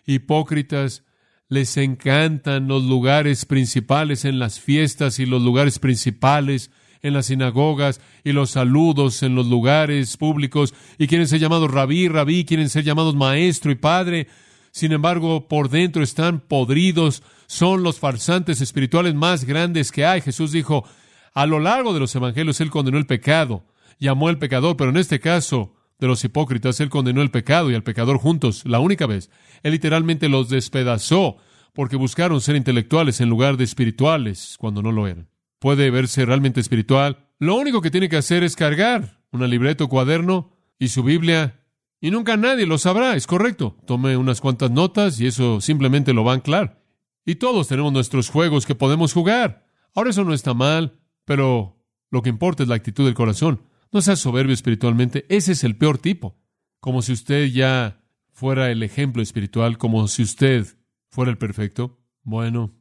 hipócritas, 0.05 1.03
les 1.49 1.75
encantan 1.75 2.69
los 2.69 2.85
lugares 2.85 3.43
principales 3.43 4.23
en 4.23 4.39
las 4.39 4.61
fiestas 4.61 5.19
y 5.19 5.25
los 5.25 5.41
lugares 5.41 5.79
principales 5.79 6.71
en 7.01 7.13
las 7.13 7.25
sinagogas 7.25 7.99
y 8.23 8.31
los 8.31 8.51
saludos 8.51 9.21
en 9.21 9.35
los 9.35 9.47
lugares 9.47 10.15
públicos 10.15 10.73
y 10.97 11.07
quieren 11.07 11.27
ser 11.27 11.41
llamados 11.41 11.69
rabí, 11.69 12.07
rabí, 12.07 12.45
quieren 12.45 12.69
ser 12.69 12.85
llamados 12.85 13.15
maestro 13.15 13.69
y 13.71 13.75
padre. 13.75 14.27
Sin 14.71 14.93
embargo, 14.93 15.49
por 15.49 15.69
dentro 15.69 16.03
están 16.03 16.39
podridos, 16.39 17.21
son 17.49 17.81
los 17.81 17.99
farsantes 17.99 18.61
espirituales 18.61 19.15
más 19.15 19.43
grandes 19.43 19.91
que 19.91 20.05
hay. 20.05 20.21
Jesús 20.21 20.51
dijo, 20.51 20.85
a 21.33 21.47
lo 21.47 21.59
largo 21.59 21.95
de 21.95 21.99
los 21.99 22.15
evangelios 22.15 22.61
Él 22.61 22.69
condenó 22.69 22.99
el 22.99 23.07
pecado, 23.07 23.65
llamó 23.97 24.27
al 24.27 24.37
pecador, 24.37 24.77
pero 24.77 24.91
en 24.91 24.97
este 24.97 25.19
caso 25.19 25.73
de 25.97 26.05
los 26.05 26.23
hipócritas 26.23 26.79
Él 26.79 26.89
condenó 26.89 27.23
el 27.23 27.31
pecado 27.31 27.71
y 27.71 27.73
al 27.73 27.81
pecador 27.81 28.19
juntos, 28.19 28.61
la 28.65 28.79
única 28.79 29.07
vez. 29.07 29.31
Él 29.63 29.71
literalmente 29.71 30.29
los 30.29 30.49
despedazó 30.49 31.37
porque 31.73 31.95
buscaron 31.95 32.39
ser 32.39 32.55
intelectuales 32.55 33.19
en 33.19 33.29
lugar 33.29 33.57
de 33.57 33.63
espirituales 33.63 34.55
cuando 34.59 34.83
no 34.83 34.91
lo 34.91 35.07
eran. 35.07 35.27
Puede 35.57 35.89
verse 35.89 36.25
realmente 36.25 36.59
espiritual. 36.59 37.29
Lo 37.39 37.55
único 37.55 37.81
que 37.81 37.89
tiene 37.89 38.09
que 38.09 38.17
hacer 38.17 38.43
es 38.43 38.55
cargar 38.55 39.23
una 39.31 39.47
libreta 39.47 39.85
o 39.85 39.89
cuaderno 39.89 40.55
y 40.77 40.89
su 40.89 41.01
Biblia 41.01 41.65
y 41.99 42.11
nunca 42.11 42.37
nadie 42.37 42.67
lo 42.67 42.77
sabrá, 42.77 43.15
es 43.15 43.25
correcto. 43.25 43.75
Tome 43.87 44.17
unas 44.17 44.39
cuantas 44.39 44.69
notas 44.69 45.19
y 45.19 45.25
eso 45.25 45.61
simplemente 45.61 46.13
lo 46.13 46.23
va 46.23 46.33
a 46.33 46.35
anclar. 46.35 46.78
Y 47.25 47.35
todos 47.35 47.67
tenemos 47.67 47.93
nuestros 47.93 48.29
juegos 48.29 48.65
que 48.65 48.75
podemos 48.75 49.13
jugar. 49.13 49.67
Ahora 49.93 50.11
eso 50.11 50.23
no 50.23 50.33
está 50.33 50.53
mal, 50.53 50.99
pero 51.25 51.83
lo 52.09 52.21
que 52.21 52.29
importa 52.29 52.63
es 52.63 52.69
la 52.69 52.75
actitud 52.75 53.05
del 53.05 53.13
corazón. 53.13 53.61
No 53.91 54.01
sea 54.01 54.15
soberbio 54.15 54.53
espiritualmente, 54.53 55.25
ese 55.29 55.53
es 55.53 55.63
el 55.63 55.75
peor 55.75 55.97
tipo. 55.97 56.37
Como 56.79 57.01
si 57.01 57.13
usted 57.13 57.47
ya 57.47 58.01
fuera 58.31 58.71
el 58.71 58.83
ejemplo 58.83 59.21
espiritual, 59.21 59.77
como 59.77 60.07
si 60.07 60.23
usted 60.23 60.65
fuera 61.09 61.31
el 61.31 61.37
perfecto. 61.37 61.99
Bueno, 62.23 62.75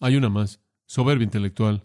hay 0.00 0.16
una 0.16 0.28
más, 0.28 0.60
soberbia 0.86 1.24
intelectual. 1.24 1.84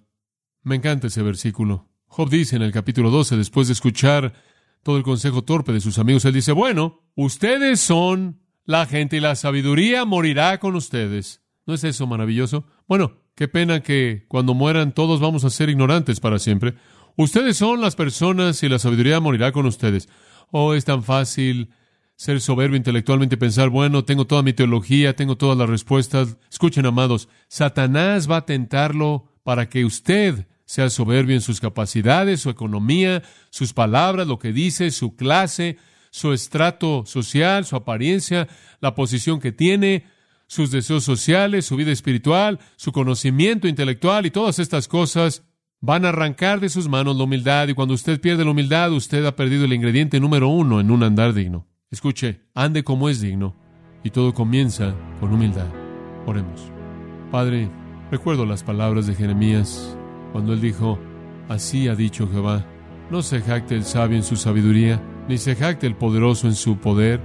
Me 0.64 0.76
encanta 0.76 1.08
ese 1.08 1.22
versículo. 1.22 1.90
Job 2.08 2.30
dice 2.30 2.56
en 2.56 2.64
el 2.64 2.72
capítulo 2.72 3.12
12, 3.12 3.38
después 3.38 3.68
de 3.68 3.74
escuchar 3.74 4.34
todo 4.82 4.98
el 4.98 5.04
consejo 5.04 5.44
torpe 5.44 5.74
de 5.74 5.82
sus 5.82 6.00
amigos, 6.00 6.26
él 6.26 6.34
dice, 6.34 6.54
bueno, 6.54 7.02
ustedes 7.16 7.80
son 7.80 8.42
la 8.66 8.86
gente 8.86 9.18
y 9.18 9.20
la 9.20 9.36
sabiduría 9.36 10.06
morirá 10.06 10.60
con 10.60 10.76
ustedes. 10.76 11.44
¿No 11.70 11.76
es 11.76 11.84
eso 11.84 12.08
maravilloso? 12.08 12.66
Bueno, 12.88 13.20
qué 13.36 13.48
pena 13.48 13.84
que 13.84 14.26
cuando 14.28 14.56
mueran 14.56 14.92
todos 14.92 15.20
vamos 15.20 15.44
a 15.44 15.52
ser 15.52 15.70
ignorantes 15.70 16.20
para 16.20 16.40
siempre. 16.40 16.74
Ustedes 17.16 17.58
son 17.58 17.80
las 17.80 17.96
personas 17.96 18.64
y 18.64 18.70
la 18.70 18.80
sabiduría 18.80 19.20
morirá 19.20 19.52
con 19.52 19.68
ustedes. 19.68 20.10
Oh, 20.50 20.74
es 20.74 20.84
tan 20.84 21.04
fácil 21.04 21.70
ser 22.16 22.42
soberbio 22.42 22.76
intelectualmente 22.76 23.38
pensar, 23.38 23.70
bueno, 23.70 24.04
tengo 24.04 24.26
toda 24.26 24.42
mi 24.42 24.52
teología, 24.52 25.16
tengo 25.16 25.38
todas 25.38 25.60
las 25.60 25.70
respuestas. 25.70 26.38
Escuchen, 26.52 26.88
amados, 26.88 27.30
Satanás 27.48 28.28
va 28.28 28.38
a 28.38 28.46
tentarlo 28.48 29.32
para 29.44 29.70
que 29.70 29.86
usted 29.86 30.48
sea 30.66 30.90
soberbio 30.90 31.36
en 31.36 31.42
sus 31.42 31.60
capacidades, 31.60 32.42
su 32.42 32.50
economía, 32.50 33.22
sus 33.52 33.74
palabras, 33.74 34.26
lo 34.26 34.40
que 34.40 34.54
dice, 34.54 34.90
su 34.90 35.16
clase, 35.16 35.78
su 36.10 36.34
estrato 36.34 37.04
social, 37.06 37.64
su 37.64 37.76
apariencia, 37.76 38.48
la 38.82 38.96
posición 38.96 39.40
que 39.40 39.52
tiene, 39.52 40.06
sus 40.50 40.72
deseos 40.72 41.04
sociales, 41.04 41.68
su 41.68 41.76
vida 41.76 41.92
espiritual, 41.92 42.60
su 42.76 42.92
conocimiento 42.92 43.68
intelectual 43.68 44.26
y 44.26 44.32
todas 44.32 44.58
estas 44.58 44.88
cosas. 44.88 45.46
van 45.80 46.04
a 46.04 46.10
arrancar 46.10 46.60
de 46.60 46.68
sus 46.68 46.90
manos 46.90 47.16
la 47.16 47.24
humildad 47.24 47.70
y 47.70 47.74
cuando 47.74 47.94
usted 47.94 48.20
pierde 48.20 48.44
la 48.44 48.52
humildad, 48.52 48.92
usted 48.92 49.24
ha 49.26 49.36
perdido 49.36 49.64
el 49.64 49.72
ingrediente 49.74 50.20
número 50.20 50.50
uno 50.50 50.82
en 50.82 50.92
un 50.92 51.04
andar 51.04 51.34
digno. 51.34 51.68
Escuche, 51.92 52.42
ande 52.54 52.84
como 52.84 53.10
es 53.10 53.22
digno 53.22 53.56
y 54.04 54.10
todo 54.10 54.34
comienza 54.34 54.96
con 55.20 55.32
humildad. 55.32 55.68
Oremos. 56.26 56.72
Padre, 57.32 57.70
recuerdo 58.10 58.46
las 58.46 58.64
palabras 58.64 59.06
de 59.06 59.14
Jeremías 59.14 59.96
cuando 60.34 60.54
él 60.54 60.62
dijo, 60.62 61.00
así 61.48 61.88
ha 61.88 61.96
dicho 61.96 62.28
Jehová, 62.28 62.66
no 63.12 63.22
se 63.22 63.42
jacte 63.42 63.76
el 63.76 63.86
sabio 63.86 64.18
en 64.18 64.24
su 64.24 64.36
sabiduría, 64.36 65.00
ni 65.30 65.38
se 65.38 65.56
jacte 65.56 65.86
el 65.86 65.96
poderoso 65.96 66.48
en 66.48 66.56
su 66.56 66.78
poder, 66.78 67.22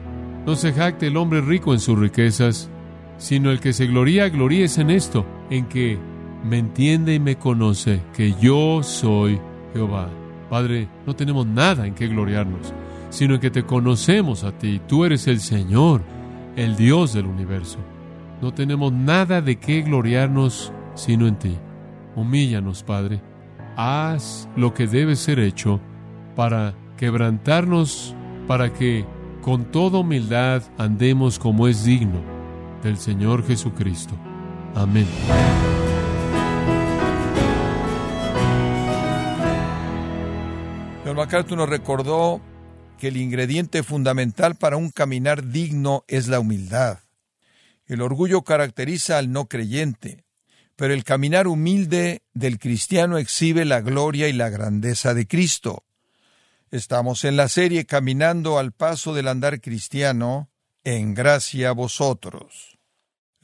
no 0.47 0.57
se 0.57 0.75
jacte 0.75 1.07
el 1.07 1.17
hombre 1.17 1.41
rico 1.41 1.73
en 1.73 1.81
sus 1.81 1.99
riquezas, 1.99 2.71
sino 3.19 3.51
el 3.51 3.61
que 3.61 3.73
se 3.73 3.87
gloría, 3.87 4.29
gloríese 4.29 4.83
en 4.83 4.91
esto, 4.91 5.25
en 5.51 5.67
que 5.67 5.99
me 6.45 6.59
entiende 6.59 7.15
y 7.15 7.21
me 7.21 7.37
conoce, 7.37 8.01
que 8.15 8.35
yo 8.41 8.83
soy 8.83 9.41
Jehová. 9.73 10.11
Padre, 10.51 10.89
no 11.07 11.15
tenemos 11.17 11.47
nada 11.47 11.87
en 11.87 11.95
que 11.95 12.07
gloriarnos, 12.07 12.73
sino 13.11 13.35
en 13.35 13.41
que 13.41 13.51
te 13.51 13.65
conocemos 13.65 14.45
a 14.45 14.53
ti. 14.53 14.81
Tú 14.87 15.05
eres 15.05 15.27
el 15.27 15.41
Señor, 15.41 16.03
el 16.57 16.77
Dios 16.77 17.15
del 17.15 17.27
universo. 17.27 17.79
No 18.43 18.53
tenemos 18.53 18.93
nada 18.93 19.41
de 19.41 19.57
qué 19.57 19.83
gloriarnos 19.83 20.73
sino 20.95 21.27
en 21.27 21.37
ti. 21.37 21.57
Humíllanos, 22.15 22.83
Padre. 22.83 23.21
Haz 23.77 24.49
lo 24.55 24.75
que 24.75 24.87
debe 24.87 25.17
ser 25.17 25.39
hecho 25.39 25.81
para 26.37 26.75
quebrantarnos, 26.97 28.15
para 28.47 28.73
que 28.73 29.05
con 29.41 29.65
toda 29.65 29.99
humildad 29.99 30.63
andemos 30.79 31.39
como 31.39 31.67
es 31.67 31.85
digno 31.85 32.34
del 32.85 32.99
Señor 32.99 33.45
Jesucristo. 33.47 34.15
Amén. 34.75 35.09
John 41.05 41.17
MacArthur 41.17 41.57
nos 41.57 41.69
recordó 41.69 42.43
que 42.99 43.09
el 43.09 43.17
ingrediente 43.17 43.83
fundamental 43.83 44.57
para 44.57 44.77
un 44.77 44.91
caminar 44.91 45.49
digno 45.49 46.05
es 46.09 46.29
la 46.29 46.41
humildad. 46.41 47.01
El 47.87 48.03
orgullo 48.03 48.43
caracteriza 48.43 49.19
al 49.19 49.33
no 49.33 49.47
creyente, 49.47 50.25
pero 50.77 50.93
el 50.93 51.05
caminar 51.05 51.47
humilde 51.47 52.23
del 52.35 52.59
cristiano 52.59 53.17
exhibe 53.17 53.65
la 53.65 53.81
gloria 53.81 54.29
y 54.29 54.35
la 54.35 54.51
grandeza 54.51 55.15
de 55.15 55.27
Cristo. 55.27 55.85
Estamos 56.71 57.25
en 57.25 57.37
la 57.37 57.49
serie 57.49 57.87
Caminando 57.87 58.59
al 58.59 58.73
paso 58.73 59.15
del 59.15 59.29
andar 59.29 59.61
cristiano, 59.61 60.51
en 60.83 61.15
gracia 61.15 61.71
a 61.71 61.73
vosotros. 61.73 62.74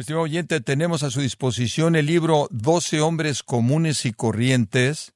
Estimado 0.01 0.23
oyente, 0.23 0.63
tenemos 0.63 1.03
a 1.03 1.11
su 1.11 1.21
disposición 1.21 1.95
el 1.95 2.07
libro 2.07 2.49
Doce 2.51 3.03
hombres 3.03 3.43
comunes 3.43 4.07
y 4.07 4.13
corrientes, 4.15 5.13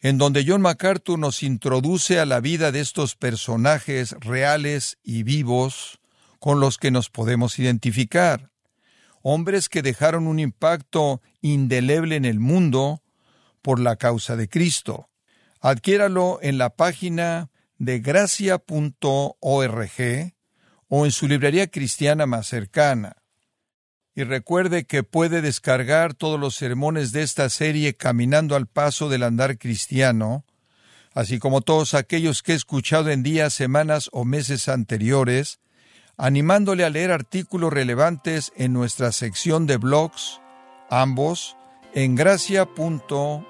en 0.00 0.16
donde 0.16 0.42
John 0.46 0.62
MacArthur 0.62 1.18
nos 1.18 1.42
introduce 1.42 2.18
a 2.18 2.24
la 2.24 2.40
vida 2.40 2.72
de 2.72 2.80
estos 2.80 3.14
personajes 3.14 4.12
reales 4.20 4.96
y 5.02 5.22
vivos 5.22 6.00
con 6.38 6.60
los 6.60 6.78
que 6.78 6.90
nos 6.90 7.10
podemos 7.10 7.58
identificar 7.58 8.50
hombres 9.20 9.68
que 9.68 9.82
dejaron 9.82 10.26
un 10.26 10.38
impacto 10.38 11.20
indeleble 11.42 12.16
en 12.16 12.24
el 12.24 12.40
mundo 12.40 13.02
por 13.60 13.78
la 13.80 13.96
causa 13.96 14.34
de 14.34 14.48
Cristo. 14.48 15.10
Adquiéralo 15.60 16.38
en 16.40 16.56
la 16.56 16.70
página 16.70 17.50
de 17.76 17.98
gracia.org 17.98 18.62
o 20.88 21.04
en 21.04 21.12
su 21.12 21.28
librería 21.28 21.66
cristiana 21.66 22.24
más 22.24 22.46
cercana. 22.46 23.21
Y 24.14 24.24
recuerde 24.24 24.84
que 24.84 25.02
puede 25.02 25.40
descargar 25.40 26.12
todos 26.12 26.38
los 26.38 26.54
sermones 26.54 27.12
de 27.12 27.22
esta 27.22 27.48
serie 27.48 27.94
Caminando 27.94 28.56
al 28.56 28.66
Paso 28.66 29.08
del 29.08 29.22
Andar 29.22 29.56
Cristiano, 29.58 30.44
así 31.14 31.38
como 31.38 31.62
todos 31.62 31.94
aquellos 31.94 32.42
que 32.42 32.52
he 32.52 32.56
escuchado 32.56 33.10
en 33.10 33.22
días, 33.22 33.54
semanas 33.54 34.10
o 34.12 34.24
meses 34.24 34.68
anteriores, 34.68 35.60
animándole 36.18 36.84
a 36.84 36.90
leer 36.90 37.10
artículos 37.10 37.72
relevantes 37.72 38.52
en 38.56 38.74
nuestra 38.74 39.12
sección 39.12 39.66
de 39.66 39.78
blogs, 39.78 40.40
ambos 40.90 41.56
en 41.94 42.14
gracia.org. 42.14 43.44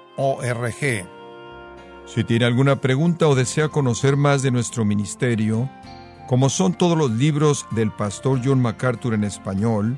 Si 2.05 2.23
tiene 2.23 2.45
alguna 2.45 2.79
pregunta 2.79 3.27
o 3.27 3.35
desea 3.35 3.67
conocer 3.67 4.15
más 4.15 4.41
de 4.41 4.51
nuestro 4.51 4.85
ministerio, 4.85 5.69
como 6.27 6.49
son 6.49 6.73
todos 6.73 6.97
los 6.97 7.11
libros 7.11 7.65
del 7.71 7.91
pastor 7.91 8.41
John 8.43 8.61
MacArthur 8.61 9.13
en 9.13 9.25
español, 9.25 9.97